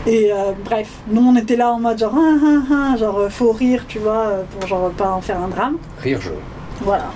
[0.06, 3.28] Et euh, bref, nous, on était là en mode genre, ah, ah, ah, genre, euh,
[3.28, 5.76] faut rire, tu vois, euh, pour genre pas en faire un drame.
[6.00, 6.34] Rire jaune.
[6.80, 7.10] Voilà.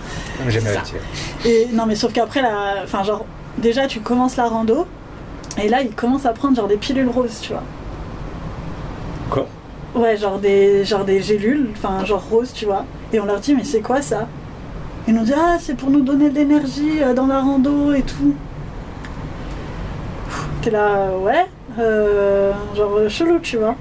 [0.48, 0.64] J'aime.
[1.46, 2.82] Et non, mais sauf qu'après, la...
[2.84, 3.24] enfin, genre,
[3.56, 4.86] déjà, tu commences la rando,
[5.56, 7.62] et là, ils commencent à prendre genre des pilules roses, tu vois.
[9.30, 9.46] Quoi?
[9.94, 12.84] Ouais, genre des, genre des gélules, enfin, genre roses, tu vois.
[13.14, 14.28] Et on leur dit, mais c'est quoi ça?
[15.08, 18.34] Ils nous disent, ah, c'est pour nous donner de l'énergie dans la rando et tout.
[20.60, 21.46] T'es là, ouais,
[21.78, 23.76] euh, genre chelou, tu vois.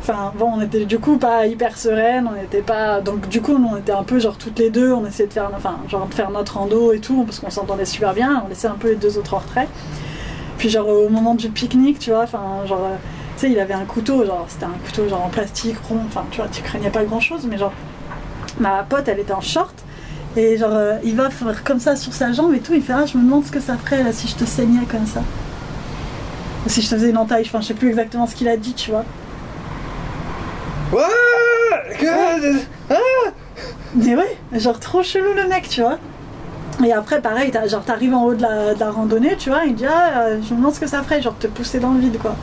[0.00, 3.00] Enfin, bon, on était du coup pas hyper sereines, on n'était pas.
[3.00, 5.32] Donc, du coup, nous, on était un peu genre toutes les deux, on essayait de
[5.32, 8.48] faire, enfin, genre de faire notre rando et tout, parce qu'on s'entendait super bien, on
[8.48, 9.68] laissait un peu les deux autres en retrait.
[10.58, 12.96] Puis, genre, au moment du pique-nique, tu vois, enfin, genre, euh,
[13.36, 16.24] tu sais, il avait un couteau, genre, c'était un couteau genre en plastique rond, enfin,
[16.30, 17.72] tu vois, tu craignais pas grand chose, mais genre,
[18.60, 19.74] ma pote, elle était en short,
[20.36, 22.92] et genre, euh, il va faire comme ça sur sa jambe et tout, il fait,
[22.92, 25.22] ah, je me demande ce que ça ferait là si je te saignais comme ça.
[26.66, 28.56] Ou si je te faisais une entaille, enfin, je sais plus exactement ce qu'il a
[28.56, 29.04] dit, tu vois.
[30.92, 31.02] Ouais
[31.98, 32.60] que-
[33.94, 35.98] Mais ouais, genre trop chelou le mec, tu vois.
[36.84, 39.74] Et après, pareil, genre t'arrives en haut de la, de la randonnée, tu vois, il
[39.74, 42.00] dit ah, euh, je me demande ce que ça ferait, genre te pousser dans le
[42.00, 42.36] vide, quoi.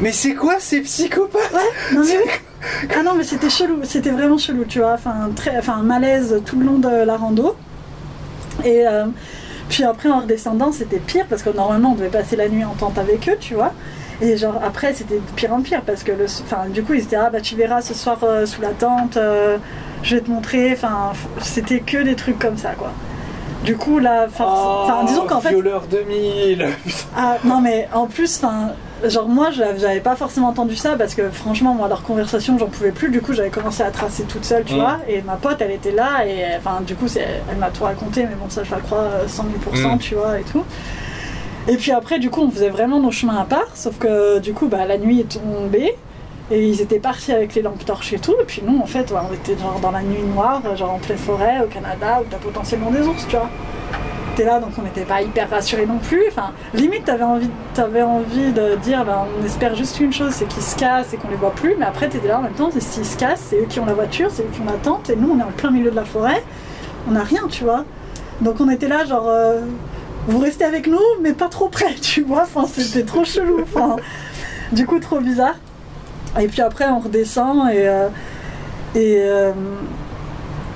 [0.00, 4.38] Mais c'est quoi ces psychopathes Ouais, non mais ah non mais c'était chelou, c'était vraiment
[4.38, 7.54] chelou, tu vois, enfin très, enfin un malaise tout le long de la rando.
[8.64, 9.04] Et euh,
[9.72, 12.74] puis après en redescendant, c'était pire parce que normalement on devait passer la nuit en
[12.74, 13.72] tente avec eux, tu vois.
[14.20, 17.00] Et genre après c'était de pire en pire parce que le, enfin du coup ils
[17.02, 19.56] étaient ah bah tu verras ce soir euh, sous la tente, euh,
[20.02, 22.92] je vais te montrer, enfin c'était que des trucs comme ça quoi.
[23.64, 26.66] Du coup là, force- enfin disons qu'en fait Violeur 2000
[27.16, 28.72] ah non mais en plus, enfin,
[29.08, 32.66] genre moi je- j'avais pas forcément entendu ça parce que franchement moi leur conversation j'en
[32.66, 33.10] pouvais plus.
[33.10, 34.98] Du coup j'avais commencé à tracer toute seule, tu vois.
[35.08, 38.34] Et ma pote elle était là et enfin du coup elle m'a tout raconté, mais
[38.34, 39.44] bon ça je la crois euh, 100
[39.74, 39.98] 000 Mm.
[39.98, 40.64] tu vois et tout.
[41.68, 44.52] Et puis après du coup on faisait vraiment nos chemins à part, sauf que du
[44.52, 45.94] coup bah la nuit est tombée.
[46.50, 48.34] Et ils étaient partis avec les lampes torches et tout.
[48.38, 50.98] Et puis nous, en fait, ouais, on était genre dans la nuit noire, genre en
[50.98, 53.48] pleine forêt, au Canada, où t'as potentiellement des ours, tu vois.
[54.34, 56.22] T'es là, donc on n'était pas hyper rassurés non plus.
[56.28, 60.46] Enfin, limite, t'avais envie, t'avais envie de dire, ben, on espère juste une chose, c'est
[60.48, 61.74] qu'ils se cassent et qu'on les voit plus.
[61.78, 63.92] Mais après, t'étais là en même temps, s'ils se cassent, c'est eux qui ont la
[63.92, 65.10] voiture, c'est eux qui ont la tente.
[65.10, 66.42] Et nous, on est en plein milieu de la forêt.
[67.08, 67.84] On n'a rien, tu vois.
[68.40, 69.60] Donc on était là, genre, euh,
[70.28, 72.42] vous restez avec nous, mais pas trop près, tu vois.
[72.44, 73.60] Enfin, c'était trop chelou.
[73.62, 73.96] Enfin,
[74.72, 75.56] du coup, trop bizarre.
[76.40, 77.86] Et puis après, on redescend et.
[77.86, 78.08] euh,
[78.96, 79.52] euh,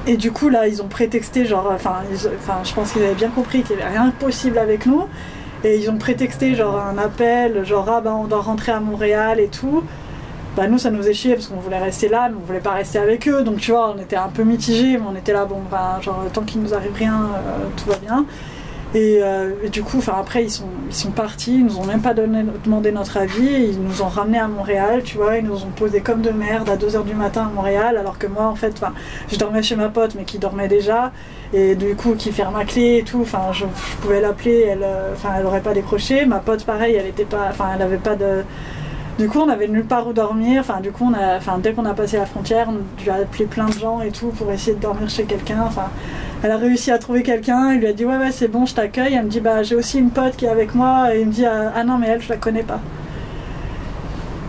[0.06, 1.70] et du coup, là, ils ont prétexté, genre.
[1.74, 5.04] Enfin, je pense qu'ils avaient bien compris qu'il n'y avait rien possible avec nous.
[5.64, 9.40] Et ils ont prétexté, genre, un appel, genre, ah ben, on doit rentrer à Montréal
[9.40, 9.82] et tout.
[10.56, 12.72] Bah, nous, ça nous faisait chier parce qu'on voulait rester là, mais on voulait pas
[12.72, 13.42] rester avec eux.
[13.42, 16.24] Donc, tu vois, on était un peu mitigés, mais on était là, bon, ben, genre,
[16.32, 18.24] tant qu'il nous arrive rien, euh, tout va bien.
[18.94, 22.00] Et, euh, et du coup, après, ils sont, ils sont partis, ils nous ont même
[22.00, 25.70] pas demandé notre avis, ils nous ont ramenés à Montréal, tu vois, ils nous ont
[25.74, 28.80] posé comme de merde à 2h du matin à Montréal, alors que moi, en fait,
[29.28, 31.12] je dormais chez ma pote, mais qui dormait déjà,
[31.52, 33.64] et du coup, qui ferme ma clé et tout, enfin, je,
[34.00, 37.50] pouvais l'appeler, elle, euh, enfin, elle aurait pas décroché, ma pote, pareil, elle était pas,
[37.78, 38.44] elle pas de.
[39.18, 40.60] Du coup, on avait nulle part où dormir.
[40.60, 43.46] Enfin, du coup, a, enfin, dès qu'on a passé la frontière, on a dû appeler
[43.46, 45.62] plein de gens et tout pour essayer de dormir chez quelqu'un.
[45.66, 45.88] Enfin,
[46.42, 47.72] elle a réussi à trouver quelqu'un.
[47.72, 49.14] Il lui a dit ouais ouais c'est bon, je t'accueille.
[49.14, 51.14] Elle me dit bah j'ai aussi une pote qui est avec moi.
[51.14, 52.80] Et me dit ah ah non mais elle je la connais pas.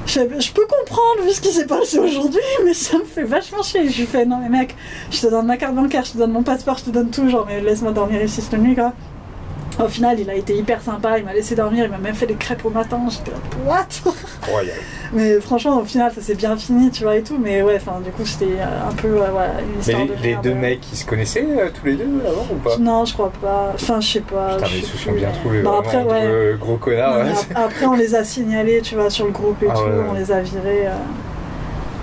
[0.05, 3.61] Je, je peux comprendre vu ce qui s'est passé aujourd'hui, mais ça me fait vachement
[3.63, 3.89] chier.
[3.89, 4.75] Je lui fais non mais mec,
[5.11, 7.29] je te donne ma carte bancaire, je te donne mon passeport, je te donne tout,
[7.29, 8.93] genre mais laisse-moi dormir ici cette nuit quoi.
[9.83, 12.25] Au final, il a été hyper sympa, il m'a laissé dormir, il m'a même fait
[12.25, 12.99] des crêpes au matin.
[13.09, 14.11] J'étais là, what?
[14.51, 14.75] Royal.
[15.13, 17.37] Mais franchement, au final, ça s'est bien fini, tu vois, et tout.
[17.41, 19.27] Mais ouais, du coup, c'était euh, un peu euh,
[19.59, 22.09] une Mais histoire les, de les deux mecs, ils se connaissaient euh, tous les deux
[22.27, 22.77] avant ou pas?
[22.77, 23.71] Non, je crois pas.
[23.75, 24.55] Enfin, je sais pas.
[24.55, 25.61] Putain, mais ils se sont bien mais- trouvés.
[25.61, 26.55] Bon, vraiment, après, ouais.
[26.59, 27.19] gros connards.
[27.19, 29.73] Non, mais ap- après, on les a signalés, tu vois, sur le groupe et Ah
[29.75, 29.81] tout.
[29.83, 30.05] ouais.
[30.09, 30.87] On les a virés.
[30.87, 30.91] euh.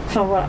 [0.06, 0.46] Enfin, voilà.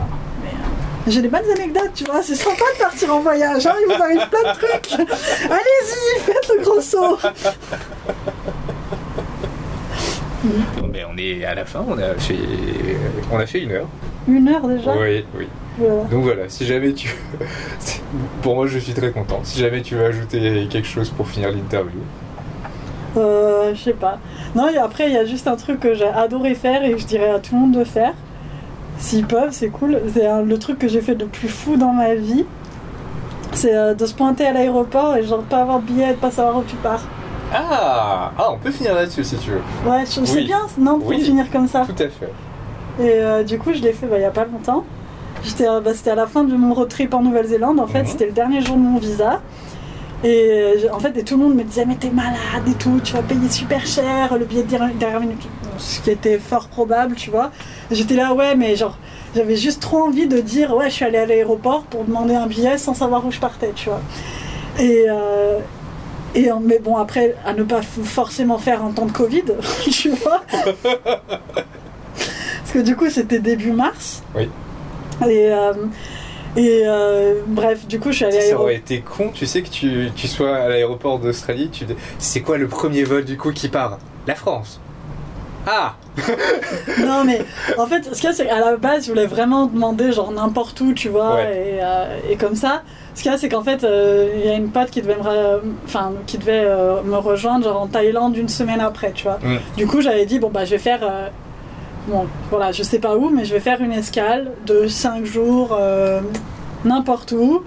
[1.06, 2.22] Mais, J'ai des bonnes anecdotes, tu vois.
[2.22, 3.66] C'est sympa de partir en voyage.
[3.66, 4.92] Hein, il vous arrive plein de trucs.
[4.92, 7.18] Allez-y, faites le gros saut.
[10.80, 12.36] Bon, ben, on est à la fin, on a fait,
[13.32, 13.88] on a fait une heure.
[14.28, 14.96] Une heure déjà?
[14.96, 15.48] Oui, oui.
[15.78, 16.04] Voilà.
[16.04, 17.14] Donc voilà, si jamais tu.
[18.42, 19.40] pour moi, je suis très content.
[19.42, 22.00] Si jamais tu veux ajouter quelque chose pour finir l'interview.
[23.16, 24.18] Euh, je sais pas.
[24.54, 26.98] Non, et après, il y a juste un truc que j'ai adoré faire et que
[26.98, 28.14] je dirais à tout le monde de faire.
[28.98, 30.00] S'ils peuvent, c'est cool.
[30.14, 32.44] C'est le truc que j'ai fait de plus fou dans ma vie.
[33.52, 36.18] C'est euh, de se pointer à l'aéroport et genre pas avoir de billet et de
[36.18, 37.00] pas savoir où tu pars.
[37.54, 39.90] Ah Ah, on peut finir là-dessus si tu veux.
[39.90, 40.44] Ouais, je- c'est Oui.
[40.46, 41.20] bien, non, pour Oui.
[41.20, 41.84] finir comme ça.
[41.86, 42.32] Tout à fait.
[42.98, 44.84] Et euh, du coup, je l'ai fait bah, il y a pas longtemps.
[45.44, 47.78] J'étais, euh, bah, c'était à la fin de mon road trip en Nouvelle-Zélande.
[47.78, 48.06] En fait, Mhm.
[48.06, 49.40] c'était le dernier jour de mon visa.
[50.24, 53.12] Et en fait, et tout le monde me disait, mais t'es malade et tout, tu
[53.12, 54.68] vas payer super cher le billet de
[54.98, 55.46] dernière minute.
[55.78, 57.50] Ce qui était fort probable, tu vois.
[57.90, 58.96] J'étais là, ouais, mais genre,
[59.34, 62.46] j'avais juste trop envie de dire, ouais, je suis allée à l'aéroport pour demander un
[62.46, 64.00] billet sans savoir où je partais, tu vois.
[64.78, 65.04] Et.
[65.08, 65.58] euh,
[66.34, 69.44] et, euh, mais bon, après, à ne pas forcément faire en temps de Covid,
[69.90, 70.42] tu vois.
[70.52, 70.76] Parce
[72.74, 74.22] que du coup, c'était début mars.
[74.34, 74.50] Oui.
[75.26, 75.72] Et, euh,
[76.56, 78.64] et euh, bref, du coup, je suis allée à Ça l'aéroport.
[78.66, 81.70] aurait été con, tu sais, que tu, tu sois à l'aéroport d'Australie.
[81.70, 81.86] Tu...
[82.18, 83.98] C'est quoi le premier vol du coup qui part?
[84.26, 84.78] La France.
[85.66, 85.94] Ah
[87.00, 87.40] Non, mais
[87.76, 90.30] en fait, ce qu'il y a, c'est qu'à la base, je voulais vraiment demander, genre
[90.32, 91.76] n'importe où, tu vois, Ouais.
[91.76, 92.82] et, euh, et comme ça.
[93.14, 95.16] Ce qu'il y a, c'est qu'en fait, euh, il y a une pote qui devait
[95.16, 99.38] me, enfin, qui devait euh, me rejoindre, genre en Thaïlande, une semaine après, tu vois.
[99.42, 99.56] Mm.
[99.76, 101.00] Du coup, j'avais dit, bon, bah, je vais faire.
[102.08, 105.76] bon, voilà, je sais pas où, mais je vais faire une escale de 5 jours,
[106.84, 107.62] n'importe où.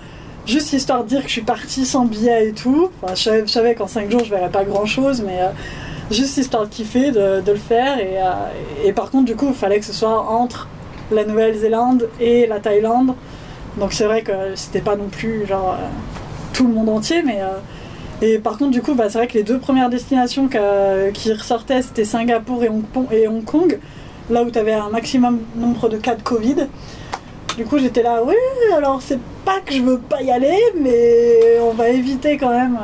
[0.46, 2.90] Juste histoire de dire que je suis partie sans billet et tout.
[3.04, 5.42] Enfin, je savais, qu'en 5 jours, je verrais pas grand chose, mais.
[5.42, 5.48] euh,
[6.12, 8.00] juste histoire de kiffer, de, le faire.
[8.00, 10.68] Et, euh, et par contre, du coup, il fallait que ce soit entre
[11.12, 13.14] la Nouvelle-Zélande et la Thaïlande.
[13.78, 15.86] Donc c'est vrai que c'était pas non plus genre euh,
[16.54, 17.42] tout le monde entier, mais.
[17.42, 17.58] euh,
[18.22, 20.50] et par contre, du coup, bah, c'est vrai que les deux premières destinations
[21.14, 23.80] qui ressortaient, c'était Singapour et Hong, Kong-
[24.30, 26.68] là où tu avais un maximum nombre de cas de Covid.
[27.56, 28.36] Du coup, j'étais là, oui,
[28.76, 32.78] alors c'est pas que je veux pas y aller, mais on va éviter quand même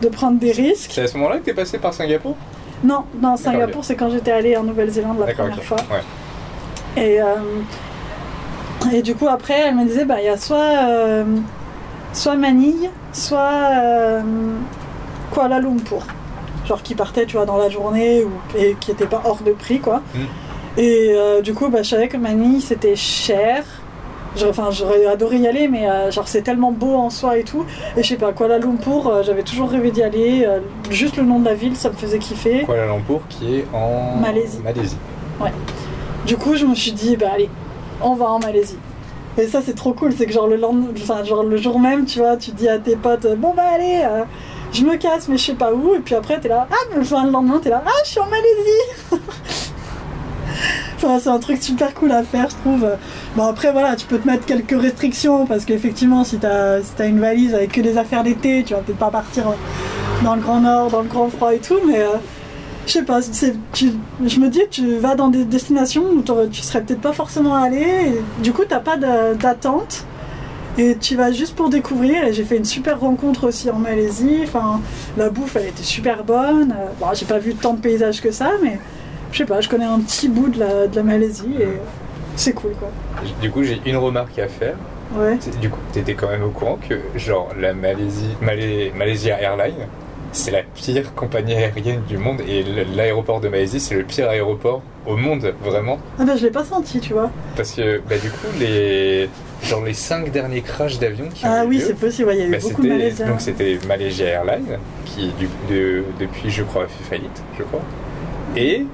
[0.00, 0.92] de prendre des risques.
[0.94, 2.36] C'est à ce moment-là que t'es passé par Singapour?
[2.84, 3.36] Non, non.
[3.36, 5.78] Singapour, c'est quand j'étais allée en Nouvelle-Zélande la première fois.
[5.90, 7.02] Ouais.
[7.02, 7.34] Et, euh,
[8.92, 11.24] et du coup, après, elle me disait, bah, il y a soit, euh,
[12.12, 14.22] soit Manille, soit euh,
[15.32, 16.06] Kuala Lumpur.
[16.66, 19.52] Genre qui partait, tu vois, dans la journée ou, et qui n'était pas hors de
[19.52, 20.02] prix, quoi.
[20.14, 20.80] Mm.
[20.80, 23.64] Et du coup, bah, je savais que Manille, c'était cher.
[24.38, 27.44] J'aurais- Enfin, j'aurais adoré y aller, mais euh, genre c'est tellement beau en soi et
[27.44, 27.64] tout.
[27.96, 30.44] Et je sais pas, Kuala Lumpur, euh, j'avais toujours rêvé d'y aller.
[30.46, 30.60] euh,
[30.90, 32.62] juste le nom de la ville, ça me faisait kiffer.
[32.64, 34.60] Kuala Lumpur qui est en Malaisie.
[34.62, 34.96] Malaisie.
[36.26, 37.48] Du coup, je me suis dit, bah allez,
[38.02, 38.78] on va en Malaisie.
[39.38, 40.12] Et ça, c'est trop cool.
[40.12, 42.78] C'est que genre le, lendemain, enfin, genre le jour même, tu vois, tu dis à
[42.78, 44.02] tes potes, bon bah allez,
[44.72, 45.94] je me casse, mais je sais pas où.
[45.94, 48.20] Et puis après, t'es là, ah, mais enfin, le lendemain, t'es là, ah, je suis
[48.20, 49.22] en Malaisie.
[51.00, 52.86] c'est un truc super cool à faire, je trouve.
[53.36, 57.06] Bon, après, voilà, tu peux te mettre quelques restrictions parce qu'effectivement, si t'as si t'as
[57.06, 59.44] une valise avec que des affaires d'été, tu vas peut-être pas partir
[60.24, 62.00] dans le grand nord, dans le grand froid et tout, mais.
[62.00, 62.16] euh,
[62.86, 67.02] Je sais pas, je me dis, tu vas dans des destinations où tu serais peut-être
[67.02, 67.86] pas forcément allé,
[68.42, 70.04] du coup, t'as pas d'attente,
[70.78, 72.24] et tu vas juste pour découvrir.
[72.24, 74.38] Et j'ai fait une super rencontre aussi en Malaisie.
[74.44, 74.80] Enfin,
[75.18, 76.70] la bouffe, elle était super bonne.
[76.72, 78.78] Euh, Bon, j'ai pas vu tant de paysages que ça, mais
[79.32, 81.68] je sais pas, je connais un petit bout de la, de la Malaisie, et
[82.36, 82.88] c'est cool, quoi.
[83.40, 84.74] Du coup, j'ai une remarque à faire.
[85.16, 85.38] Ouais.
[85.60, 89.86] Du coup, t'étais quand même au courant que, genre, la Malaisie, Malai- Malaysia Airlines,
[90.32, 92.62] c'est la pire compagnie aérienne du monde et
[92.94, 95.98] l'aéroport de Malaisie, c'est le pire aéroport au monde, vraiment.
[96.18, 97.30] Ah bah, je l'ai pas senti, tu vois.
[97.56, 99.30] Parce que, bah, du coup, les,
[99.62, 102.42] genre, les cinq derniers crashs d'avions qui ont Ah oui, c'est possible, ouais, il y
[102.42, 103.28] a eu bah, beaucoup de Malaisiens.
[103.28, 107.80] donc c'était Malaysia Airlines, qui du, de- depuis, je crois, a fait faillite, je crois.
[108.54, 108.84] Et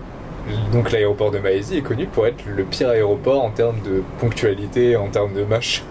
[0.72, 4.96] donc l'aéroport de Malaisie est connu pour être le pire aéroport en termes de ponctualité,
[4.96, 5.82] en termes de machin.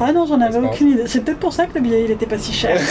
[0.00, 1.04] Ah non, j'en avais aucune idée.
[1.06, 2.78] C'est peut-être pour ça que le billet, il était pas si cher.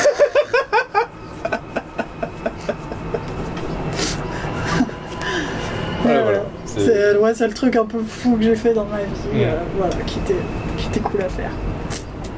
[6.03, 6.43] Voilà, Euh, voilà.
[6.66, 9.45] C'est- ouais, le truc un peu fou que j'ai fait dans ma vie, Ouais.
[9.45, 10.36] euh, voilà, qui était,
[10.78, 11.51] qui était cool à faire.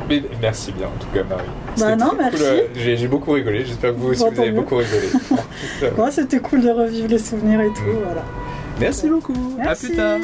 [0.10, 1.44] Mais merci bien en tout cas Marie.
[1.80, 2.38] Bah non, merci.
[2.38, 4.60] cool, euh, J'ai beaucoup rigolé, j'espère que vous aussi Bah, vous avez mieux.
[4.60, 5.08] beaucoup rigolé.
[5.98, 8.04] Ouais, c'était cool de revivre les souvenirs et tout, Mm.
[8.04, 8.24] voilà.
[8.80, 10.20] Merci beaucoup, à plus tard.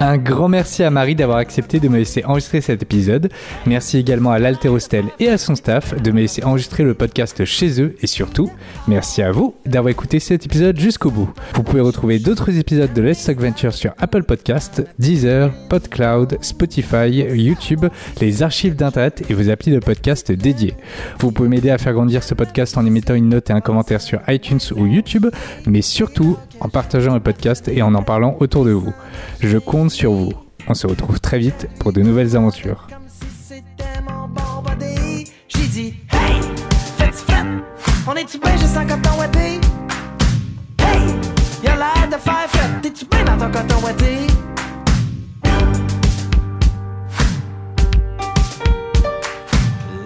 [0.00, 3.30] Un grand merci à Marie d'avoir accepté de me laisser enregistrer cet épisode.
[3.66, 7.82] Merci également à l'Alterostel et à son staff de me laisser enregistrer le podcast chez
[7.82, 8.48] eux et surtout,
[8.86, 11.28] merci à vous d'avoir écouté cet épisode jusqu'au bout.
[11.54, 17.10] Vous pouvez retrouver d'autres épisodes de Let's Talk Venture sur Apple Podcast, Deezer, PodCloud, Spotify,
[17.10, 17.86] YouTube,
[18.20, 20.74] les archives d'internet et vos applis de podcast dédiés.
[21.18, 24.00] Vous pouvez m'aider à faire grandir ce podcast en émettant une note et un commentaire
[24.00, 25.26] sur iTunes ou YouTube,
[25.66, 28.92] mais surtout en partageant le podcast et en en parlant autour de vous.
[29.40, 30.32] Je compte sur vous.
[30.68, 32.86] On se retrouve très vite pour de nouvelles aventures.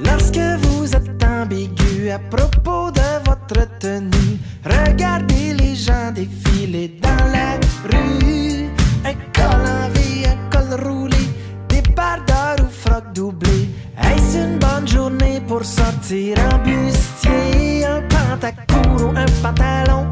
[0.04, 8.68] Lorsque vous êtes à propos de votre tenue, regardez les gens défiler dans la rue.
[9.04, 11.28] Un col en V, un col roulé,
[11.68, 13.68] des bardeurs ou froc doublé.
[13.98, 17.84] Est-ce une bonne journée pour sortir en bustier?
[17.86, 20.06] Un pantacourt ou un pantalon?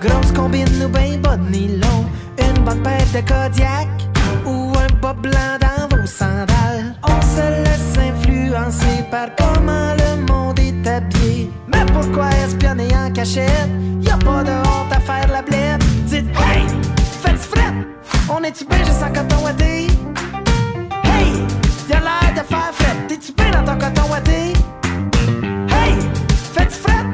[0.00, 2.04] Grosse combine ou bas de nylon?
[2.38, 3.88] Une bonne paire de Kodiak
[4.46, 6.94] ou un bas blanc dans vos sandales?
[7.02, 9.97] On se laisse influencer par comment
[12.00, 13.70] pourquoi espionner en cachette?
[14.00, 15.82] Y'a pas de honte à faire la blette.
[16.04, 16.64] Dites hey,
[17.22, 17.74] faites fret,
[18.28, 19.88] on est-tu bien juste en coton ouaté?
[21.04, 21.32] Hey,
[21.90, 24.52] y'a l'air de faire fret, t'es-tu bien dans ton coton ouaté?
[25.74, 25.94] Hey,
[26.54, 27.04] faites fret,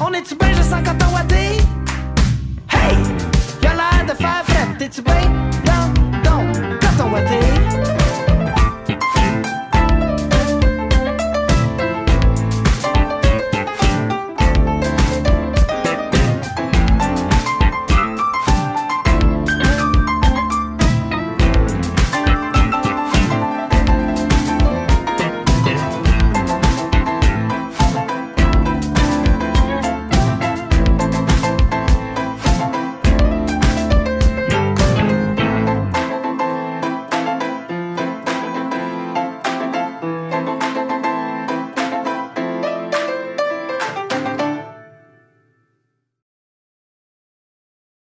[0.00, 1.58] on est-tu bien juste en coton ouaté?
[2.72, 2.96] Hey,
[3.62, 5.45] y'a l'air de faire fret, t'es-tu bien?